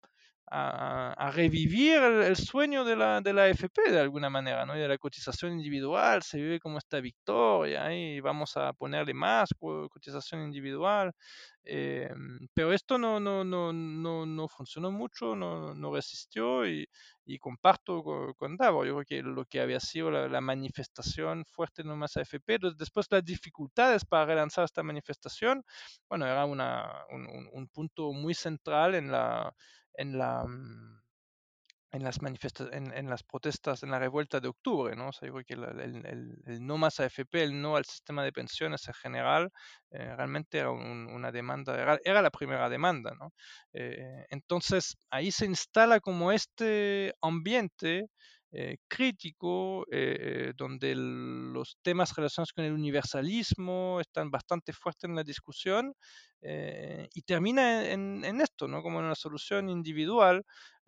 [0.53, 4.77] a, revivir el, sueño de la, de la FP de alguna manera, ¿no?
[4.77, 9.51] Y de la cotización individual, se vive como esta victoria y vamos a ponerle más
[9.59, 11.13] cotización individual.
[11.63, 12.11] Eh,
[12.55, 16.89] pero esto no, no, no, no, no funcionó mucho, no, no resistió y,
[17.25, 18.57] y comparto con, con.
[18.59, 23.25] Yo creo que lo que había sido la, manifestación fuerte no más AFP, después las
[23.25, 25.63] dificultades para relanzar esta manifestación,
[26.09, 29.55] bueno, era una, un, un punto muy central en la
[29.95, 31.01] en la mm,
[31.93, 35.09] en las manifestaciones, en, las protestas, en la revuelta de octubre, ¿no?
[35.09, 39.51] O que el, no más AFP, el no al sistema de pensiones en general,
[39.91, 43.32] eh, realmente era una demanda, era, la primera demanda, ¿no?
[43.72, 48.07] Eh, entonces, ahí se instala como este ambiente
[48.53, 49.87] eh, crítico,
[50.57, 55.95] donde los temas relacionados con el universalismo están bastante fuertes en la discusión,
[56.43, 58.83] y termina en, en, esto, ¿no?
[58.83, 60.43] Como en una solución individual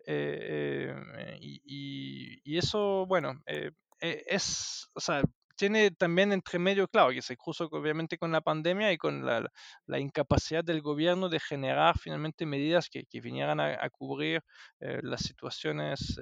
[0.05, 5.23] eh, eh, y, eso, bueno, eh, es, o sea,
[5.55, 9.49] tiene también entre medio, claro, que se cruzó obviamente con la pandemia y con la,
[9.85, 14.41] la incapacidad del gobierno de generar finalmente medidas que, que vinieran a, cubrir
[14.79, 16.17] las situaciones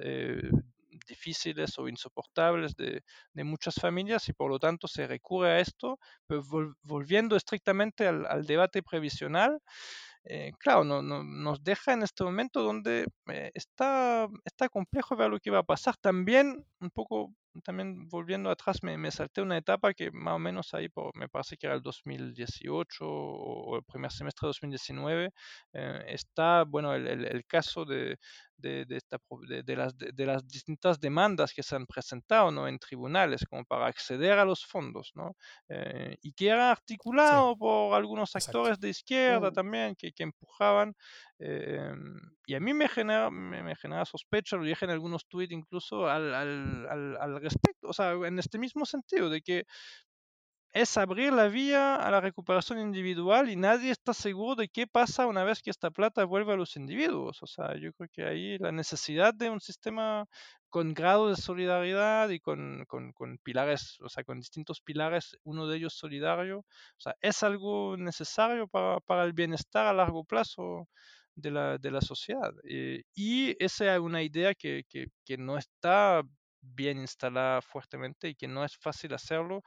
[1.06, 5.98] difíciles o insoportables de, de, muchas familias y por lo tanto se recurre a esto,
[6.26, 6.42] pero
[6.82, 9.60] volviendo estrictamente al, al debate previsional.
[10.24, 15.40] Eh, claro, no, nos deja en este momento donde eh, está, está complejo ver lo
[15.40, 15.96] que va a pasar.
[15.96, 17.34] También, un poco,
[17.64, 21.28] también volviendo atrás, me, me salté una etapa que más o menos ahí, por, me
[21.28, 25.30] parece que era el 2018 o, el primer semestre de 2019,
[25.72, 28.16] eh, está, bueno, el, el caso de,
[28.62, 32.68] de, esta, de, las, de, las, distintas demandas que se han presentado ¿no?
[32.68, 35.36] en tribunales como para acceder a los fondos, ¿no?
[35.68, 39.52] Eh, y que era articulado por algunos actores de izquierda uh.
[39.52, 40.94] también que, que empujaban.
[41.38, 41.92] Eh,
[42.46, 46.06] y a mí me genera, me, me genera sospecha, lo dije en algunos tweets incluso
[46.08, 49.64] al, al, al, al respecto, o sea, en este mismo sentido, de que
[50.72, 55.26] es abrir la vía a la recuperación individual y nadie está seguro de qué pasa
[55.26, 57.42] una vez que esta plata vuelve a los individuos.
[57.42, 60.26] O sea, yo creo que ahí la necesidad de un sistema
[60.70, 65.66] con grado de solidaridad y con, con, con pilares, o sea, con distintos pilares, uno
[65.66, 70.88] de ellos solidario, o sea, es algo necesario para, para el bienestar a largo plazo
[71.34, 72.52] de la, de la sociedad.
[72.68, 76.22] Eh, y esa es una idea que, que, que no está
[76.60, 79.62] bien instalada fuertemente y que no es fácil hacerlo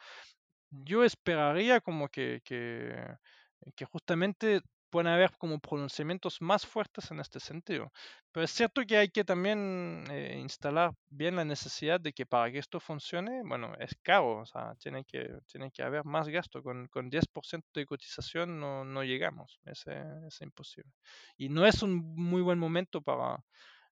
[0.83, 7.91] yo esperaría como que, que, justamente pueden haber como pronunciamientos más fuertes en este sentido.
[8.31, 12.51] Pero es cierto que hay que también eh, instalar bien la necesidad de que para
[12.51, 16.63] que esto funcione, bueno, es caro, o sea, tiene que, tiene que haber más gasto.
[16.63, 20.91] Con, con 10% de cotización no, no llegamos, es, es, imposible.
[21.37, 23.43] Y no es un muy buen momento para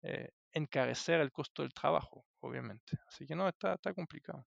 [0.02, 2.98] eh, encarecer el costo del trabajo, obviamente.
[3.08, 4.44] Así que no, está, está complicado.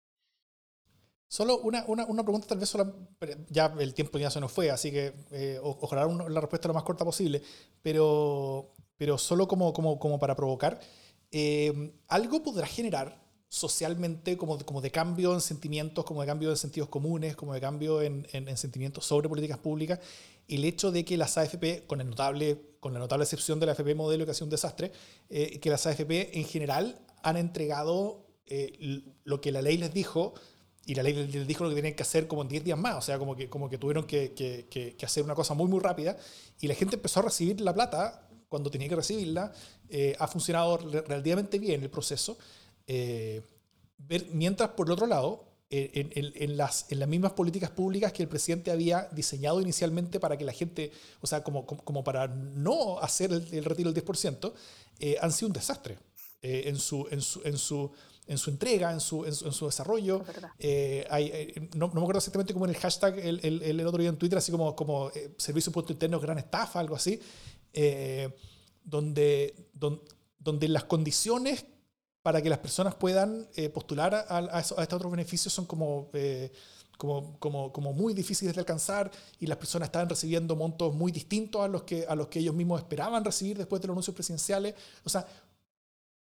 [1.28, 2.94] Solo una, una, una, pregunta, tal vez solo,
[3.48, 6.84] ya el tiempo ya se nos fue, así que eh, ojalá la respuesta lo más
[6.84, 7.42] corta posible,
[7.82, 10.78] pero, pero solo como, como, como para provocar,
[11.32, 16.56] eh, algo podrá generar socialmente como, como de cambio en sentimientos, como de cambio en
[16.56, 20.00] sentidos comunes, como de cambio en, en, sentimientos sobre políticas públicas,
[20.46, 23.72] el hecho de que las AFP, con, el notable, con la notable excepción de la
[23.72, 24.92] AFP modelo que ha sido un desastre,
[25.30, 28.20] eh, que las AFP en general han entregado
[29.24, 30.34] lo que la ley les dijo
[30.86, 32.96] y la ley les dijo lo que tenían que hacer como en 10 días más,
[32.96, 35.80] o sea, como que, como que tuvieron que, que, que, hacer una cosa muy, muy
[35.80, 36.16] rápida,
[36.60, 39.52] y la gente empezó a recibir la plata cuando tenía que recibirla,
[39.88, 42.36] eh, ha funcionado relativamente bien el proceso,
[42.86, 43.42] eh,
[44.32, 48.22] mientras por el otro lado, en, en, en, las, en las mismas políticas públicas que
[48.22, 53.00] el presidente había diseñado inicialmente para que la gente, o sea, como, como, para no
[53.00, 54.52] hacer el, retiro del 10%,
[55.00, 55.98] eh, han sido un desastre
[56.42, 57.08] en su...
[57.10, 57.90] En su, en su
[58.26, 60.24] en su entrega, en su, en su, desarrollo.
[60.58, 63.86] Eh, hay, eh, no, no, me acuerdo exactamente cómo en el hashtag el, el, el,
[63.86, 67.20] otro día en Twitter, así como, como eh, Servicio Puesto Interno Gran Estafa, algo así,
[68.84, 69.54] donde,
[70.38, 71.66] donde, las condiciones
[72.22, 76.10] para que las personas puedan postular a, a, estos otros beneficios son como...
[76.96, 79.10] Como, como, como, muy difíciles de alcanzar
[79.40, 82.54] y las personas estaban recibiendo montos muy distintos a los que, a los que ellos
[82.54, 84.76] mismos esperaban recibir después de los anuncios presidenciales.
[85.02, 85.26] O sea,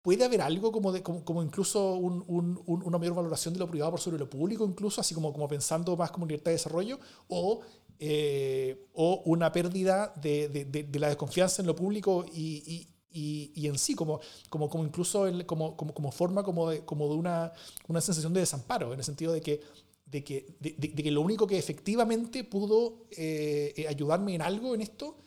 [0.02, 3.92] puede haber algo como, de, como, incluso un, un, una mayor valoración de lo privado
[3.92, 7.62] por sobre lo público, incluso así como, como pensando más como libertad de desarrollo, o,
[8.00, 13.68] eh, o una pérdida de, de, de, la desconfianza en lo público y, y, y,
[13.68, 17.16] en sí, como, como, como incluso el, como, como, como, forma como de, como de
[17.16, 17.52] una,
[17.88, 19.60] una sensación de desamparo, en el sentido de que,
[20.06, 25.18] de que, de, que lo único que efectivamente pudo eh, ayudarme en algo en esto,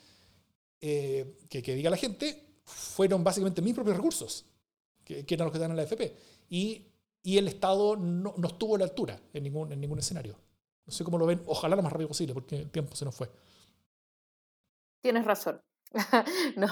[0.81, 4.47] eh, que, que diga la gente, fueron básicamente mis propios recursos,
[5.05, 6.17] que, eran los que estaban en la AFP.
[6.49, 6.87] Y,
[7.23, 10.37] y el Estado no, no, estuvo a la altura en ningún, en ningún escenario.
[10.87, 13.15] No sé cómo lo ven, ojalá lo más rápido posible, porque el tiempo se nos
[13.15, 13.31] fue.
[15.01, 15.61] Tienes razón.
[16.57, 16.69] no,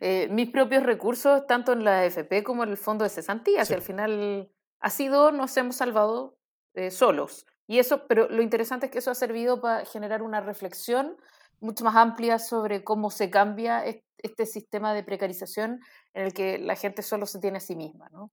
[0.00, 3.74] eh, mis propios recursos, tanto en la AFP como en el fondo de cesantías, y
[3.74, 6.38] al final ha sido, nos hemos salvado
[6.74, 7.46] eh, solos.
[7.66, 11.16] Y eso, pero lo interesante es que eso ha servido para generar una reflexión
[11.60, 13.84] mucho más amplia sobre cómo se cambia
[14.18, 15.80] este sistema de precarización
[16.14, 18.30] en el que la gente solo se tiene a sí misma, ¿no?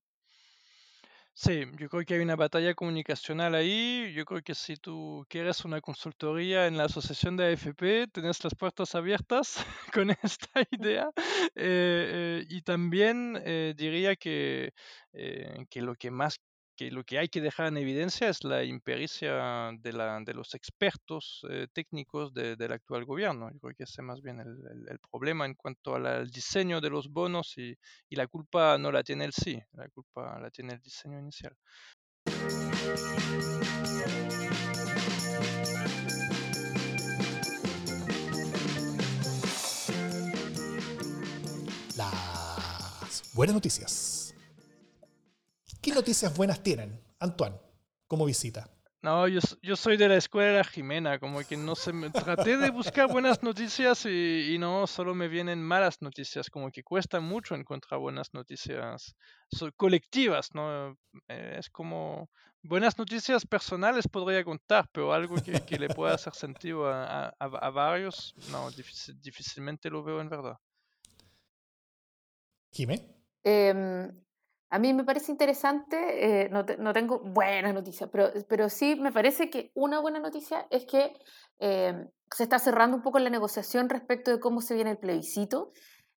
[1.42, 4.12] Sí, yo creo que hay una batalla comunicacional ahí.
[4.14, 8.54] Yo creo que si tú quieres una consultoría en la asociación de AFP, tenés las
[8.56, 9.56] puertas abiertas
[9.94, 11.10] con esta idea.
[11.56, 14.74] Eh, eh, y también eh, diría que,
[15.70, 16.40] que lo que más
[16.80, 20.56] que lo que hay que dejar en evidencia es la impericia de, la, de los
[20.56, 23.52] expertos eh, técnicos del actual gobierno.
[23.52, 27.10] Yo creo que ese es más bien el, problema en cuanto al diseño de los
[27.10, 27.76] bonos y,
[28.08, 31.54] y, la culpa no la tiene el sí, la culpa la tiene el diseño inicial.
[41.98, 44.29] Las buenas noticias.
[45.82, 47.58] ¿Qué noticias buenas tienen, Antoine,
[48.06, 48.70] como visita?
[49.02, 52.10] No, yo, yo soy de la escuela Jimena, como que no se me...
[52.10, 57.22] Traté de buscar buenas noticias y, no, solo me vienen malas noticias, como que cuesta
[57.22, 59.16] mucho encontrar buenas noticias
[59.78, 60.98] colectivas, ¿no?
[61.30, 62.30] Eh, es como...
[62.62, 68.70] Buenas noticias personales podría contar, pero algo que, le pueda hacer sentido a, varios, no,
[68.72, 70.58] difícilmente lo veo en verdad.
[72.74, 73.16] Jimé.
[73.44, 74.12] Em,
[74.72, 79.12] a mí me parece interesante, eh, no, no, tengo buenas noticias, pero, pero sí me
[79.12, 81.14] parece que una buena noticia es que
[81.60, 85.72] eh, se está cerrando un poco la negociación respecto de cómo se viene el plebiscito,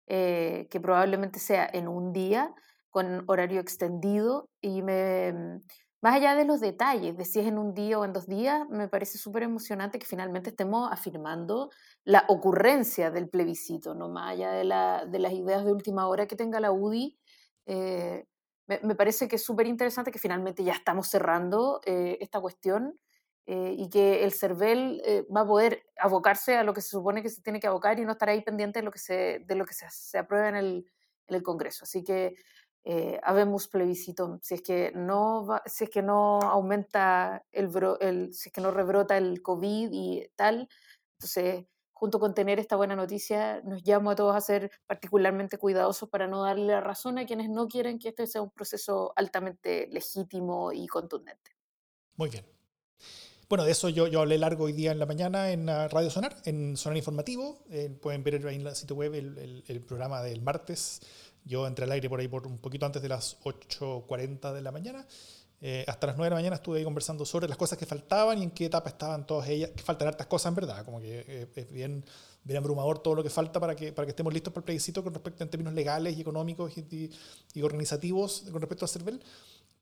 [0.08, 2.54] eh, que probablemente sea en un día,
[2.89, 7.99] con horario extendido, y más allá de los detalles, de si es en un día
[7.99, 11.70] o en dos días, me parece súper emocionante que finalmente estemos afirmando
[12.04, 16.28] la ocurrencia del plebiscito, no más allá de, la, de las ideas de última hora
[16.28, 17.18] que tenga la UDI.
[18.68, 22.99] Me, parece que es súper interesante que finalmente ya estamos cerrando eh, esta cuestión
[23.45, 27.22] eh, y que el CERVEL eh, va a poder abocarse a lo que se supone
[27.22, 29.55] que se tiene que abocar y no estar ahí pendiente de lo que se, de
[29.55, 30.86] lo que se, se aprueba en el,
[31.28, 31.84] en el Congreso.
[31.84, 32.36] Así que
[33.22, 34.39] habemos plebiscito.
[34.41, 38.72] Si es que no, si es que no aumenta el, el, si es que no
[38.72, 40.68] rebrota el COVID y tal,
[41.20, 41.66] entonces
[42.02, 46.26] junto con tener esta buena noticia, nos llamo a todos a ser particularmente cuidadosos para
[46.26, 50.72] no darle la razón a quienes no quieren que este sea un proceso altamente legítimo
[50.74, 51.52] y contundente.
[52.16, 52.43] Muy bien.
[53.47, 56.38] Bueno, de eso yo, yo hablé largo hoy día en la mañana en Radio Sonar,
[56.45, 57.60] en Sonar Informativo.
[57.70, 61.02] Eh, pueden ver ahí en la sitio web el, el, programa del martes.
[61.45, 64.72] Yo entré al aire por ahí por un poquito antes de las 8.40 de la
[64.72, 65.06] mañana.
[65.64, 68.39] Eh, hasta las 9 de la mañana estuve ahí conversando sobre las cosas que faltaban
[68.39, 69.70] y en qué etapa estaban todas ellas.
[69.76, 72.03] Que faltan hartas cosas en verdad, como que eh, es bien,
[72.43, 75.03] bien abrumador todo lo que falta para que, para que estemos listos para el plebiscito
[75.03, 77.12] con respecto en términos legales y económicos y,
[77.53, 79.22] y, organizativos con respecto a CERVEL.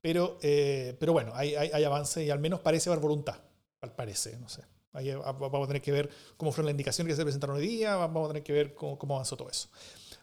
[0.01, 3.37] Pero, eh, pero bueno, hay, hay, hay, avance y al menos parece haber voluntad,
[3.79, 4.63] al parece, no sé.
[4.91, 7.95] Ahí vamos a tener que ver cómo fueron las indicaciones que se presentaron hoy día,
[7.95, 9.69] vamos a tener que ver cómo, cómo avanzó todo eso.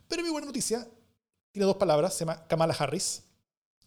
[0.08, 0.86] Pero mi buena noticia
[1.52, 3.22] tiene dos palabras, se llama Kamala Harris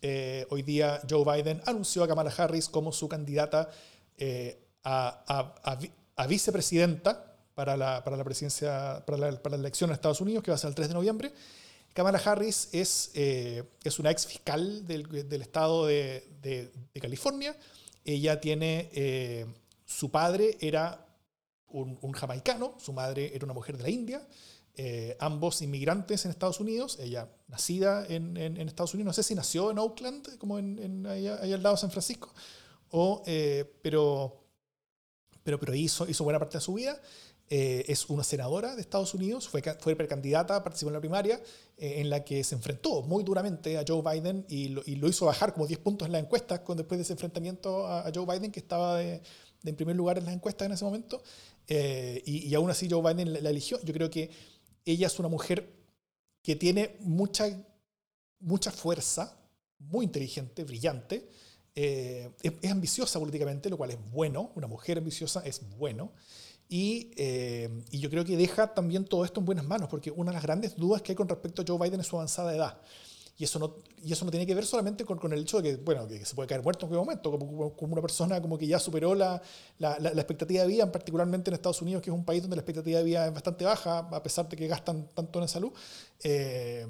[0.01, 3.69] eh, hoy día Joe Biden anunció a Kamala Harris como su candidata
[4.17, 5.77] eh, a,
[6.27, 10.51] vicepresidenta para la, para la presidencia, para la, para la, elección en Estados Unidos, que
[10.51, 11.33] va a ser el 3 de noviembre.
[11.93, 16.71] Kamala Harris es, eh, es una ex fiscal del, del estado de, de,
[17.01, 17.55] California.
[18.05, 19.45] Ella tiene,
[19.85, 21.05] su padre era
[21.67, 24.21] un, un, jamaicano, su madre era una mujer de la India.
[24.81, 29.35] Eh, ambos inmigrantes en Estados Unidos, ella nacida en, en, Estados Unidos, no sé si
[29.35, 32.33] nació en Oakland, como en, allá, al lado de San Francisco,
[32.89, 34.41] o, eh, pero,
[35.43, 36.97] pero, pero hizo, hizo buena parte de su vida.
[37.49, 41.41] Eh, es una senadora de Estados Unidos, fue, fue precandidata, participó en la primaria,
[41.75, 45.25] en la que se enfrentó muy duramente a Joe Biden y lo, y lo hizo
[45.25, 48.49] bajar como 10 puntos en la encuesta con, después de ese enfrentamiento a, Joe Biden,
[48.49, 49.21] que estaba de,
[49.65, 51.21] en primer lugar en las encuestas en ese momento.
[51.67, 53.77] y, y, aún así Joe Biden la, la eligió.
[53.83, 54.31] Yo creo que
[54.91, 55.71] ella es una mujer
[56.41, 57.47] que tiene mucha,
[58.39, 59.37] mucha fuerza,
[59.77, 61.29] muy inteligente, brillante,
[61.75, 66.11] eh, es, ambiciosa políticamente, lo cual es bueno, una mujer ambiciosa es bueno,
[66.67, 70.31] y, eh, y, yo creo que deja también todo esto en buenas manos, porque una
[70.31, 72.79] de las grandes dudas que hay con respecto a Joe Biden es su avanzada edad.
[73.39, 75.77] Y eso no, y eso no tiene que ver solamente con, con el hecho de
[75.77, 78.57] que, bueno, que se puede caer muerto en cualquier momento, como, como una persona como
[78.57, 79.41] que ya superó la,
[79.77, 82.63] la, la, expectativa de vida, particularmente en Estados Unidos, que es un país donde la
[82.63, 85.71] expectativa de vida es bastante baja, a pesar de que gastan tanto en salud.
[86.21, 86.85] Eh,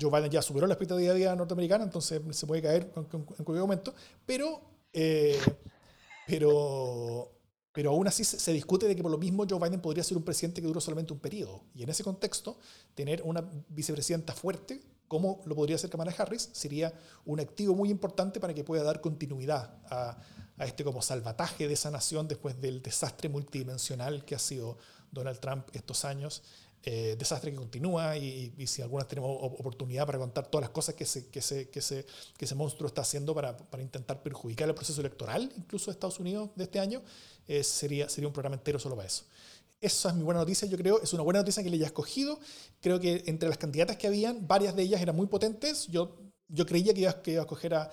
[0.00, 3.24] Joe Biden ya superó la expectativa de vida norteamericana, entonces se puede caer en, en
[3.24, 4.60] cualquier momento, pero,
[4.92, 5.40] eh,
[6.28, 7.32] pero,
[7.72, 10.22] pero aún así se, discute de que por lo mismo Joe Biden podría ser un
[10.22, 11.64] presidente que duró solamente un periodo.
[11.74, 12.58] Y en ese contexto,
[12.94, 14.80] tener una vicepresidenta fuerte,
[15.14, 16.92] como lo podría ser Kamala Harris, sería
[17.24, 20.18] un activo muy importante para que pueda dar continuidad a,
[20.58, 24.76] este como salvataje de esa nación después del desastre multidimensional que ha sido
[25.12, 26.42] Donald Trump estos años
[26.82, 31.04] eh, desastre que continúa y, si algunas tenemos oportunidad para contar todas las cosas que
[31.04, 36.50] ese, monstruo está haciendo para, para, intentar perjudicar el proceso electoral, incluso de Estados Unidos
[36.56, 37.02] de este año,
[37.46, 39.24] eh, sería, sería un programa entero solo para eso.
[39.84, 41.02] Esa es mi buena noticia, yo creo.
[41.02, 42.38] Es una buena noticia que le haya escogido.
[42.80, 45.88] Creo que entre las candidatas que habían, varias de ellas eran muy potentes.
[45.88, 46.16] Yo,
[46.48, 47.90] yo creía que iba, que iba a escoger a,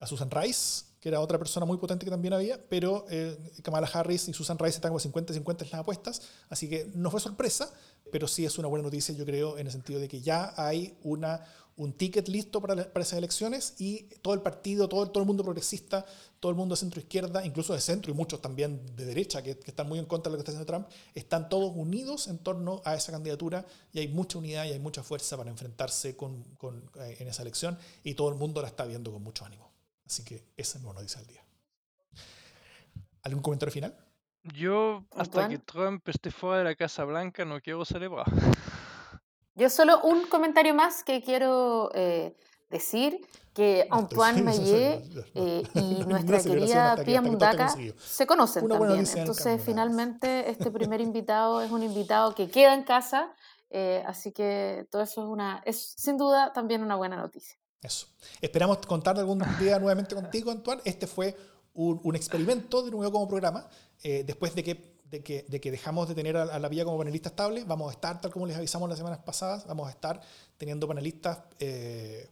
[0.00, 3.86] a Susan Rice, que era otra persona muy potente que también había, pero eh, Kamala
[3.86, 7.72] Harris y Susan Rice están como 50-50 en las apuestas, así que no fue sorpresa,
[8.10, 10.98] pero sí es una buena noticia, yo creo, en el sentido de que ya hay
[11.04, 11.44] una,
[11.76, 15.42] un ticket listo para, para esas elecciones y todo el partido, todo, todo el mundo
[15.42, 16.04] progresista,
[16.38, 19.70] todo el mundo de centro-izquierda, incluso de centro y muchos también de derecha, que, que,
[19.70, 22.82] están muy en contra de lo que está haciendo Trump, están todos unidos en torno
[22.84, 26.90] a esa candidatura y hay mucha unidad y hay mucha fuerza para enfrentarse con, con,
[26.96, 29.70] eh, en esa elección y todo el mundo la está viendo con mucho ánimo.
[30.06, 31.44] Así que esa es mi noticia del día.
[33.22, 33.96] ¿Algún comentario final?
[34.54, 38.26] Yo, hasta que Trump esté fuera de la Casa Blanca, no quiero celebrar.
[39.54, 42.34] Yo solo un comentario más que quiero eh,
[42.70, 43.20] decir,
[43.52, 45.02] que Antoine Mayet
[45.34, 49.04] eh, y nuestra querida Pia Mundaka se conocen también.
[49.14, 53.34] Entonces, finalmente, este primer invitado es un invitado que queda en casa,
[53.70, 57.56] eh, así que todo eso es, una, es sin duda también una buena noticia.
[57.82, 58.06] Eso.
[58.40, 60.80] Esperamos contar algún día nuevamente contigo, Antoine.
[60.84, 61.36] Este fue
[61.74, 63.66] un, experimento de nuevo como programa.
[64.02, 66.98] Eh, después de que, de, que, de que, dejamos de tener a, la vía como
[66.98, 70.20] panelista estable, vamos a estar, tal como les avisamos las semanas pasadas, vamos a estar
[70.56, 72.28] teniendo panelistas eh,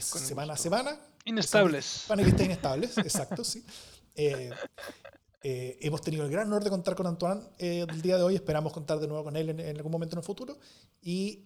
[0.00, 1.00] semana a semana.
[1.24, 2.06] Inestables.
[2.08, 3.64] Panelistas inestables, exacto, sí.
[4.16, 4.50] Eh,
[5.42, 8.34] hemos tenido el gran honor de contar con Antoine el día de hoy.
[8.34, 10.58] Esperamos contar de nuevo con él en, en algún momento en el futuro.
[11.00, 11.44] Y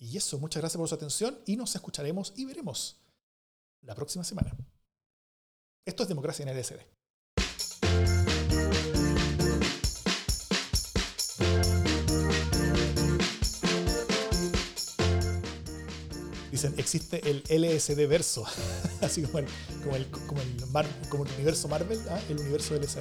[0.00, 2.96] y eso, muchas gracias por su atención y nos escucharemos y veremos
[3.82, 4.56] la próxima semana.
[5.84, 6.80] Esto es Democracia en LSD.
[16.60, 18.44] Dicen, existe el LSD verso,
[19.00, 19.46] así como el,
[19.82, 20.06] como el,
[21.08, 22.18] como el, universo Marvel, ¿ah?
[22.28, 22.98] el universo LSD.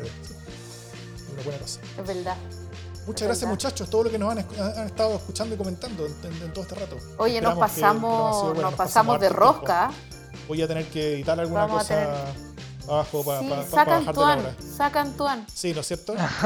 [1.34, 1.82] Una buena cosa.
[1.98, 2.38] Es verdad.
[3.06, 4.38] Muchas gracias muchachos, todo lo que nos han,
[4.86, 6.96] estado escuchando y comentando en, todo este rato.
[7.18, 9.92] Oye, nos pasamos, nos, pasamos, de rosca.
[10.48, 12.28] Voy a tener que editar alguna cosa
[12.88, 14.56] abajo para sí, bajar de la hora.
[14.78, 15.46] Saca Antoine.
[15.54, 16.16] Sí, ¿no es cierto?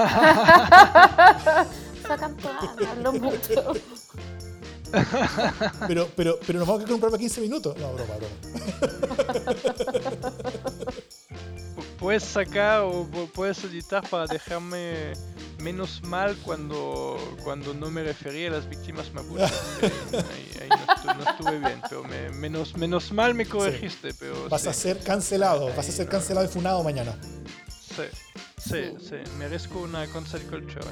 [2.07, 3.73] saca Antoine, hablo mucho.
[5.87, 7.75] Pero, pero, pero nos vamos a comprar para 15 minutos.
[7.77, 8.33] No, broma, broma.
[11.99, 15.13] Puedes sacar o puedes editar para dejarme
[15.59, 19.51] menos mal cuando, cuando no me refería a las víctimas mapuches.
[19.81, 20.69] ahí,
[21.05, 24.13] no, estuve, bien, pero menos, menos mal me corregiste.
[24.19, 27.17] Pero vas a ser cancelado, vas a ser cancelado y funado mañana.
[27.69, 28.03] Sí,
[28.57, 30.85] sí, sí, merezco una cancel culture.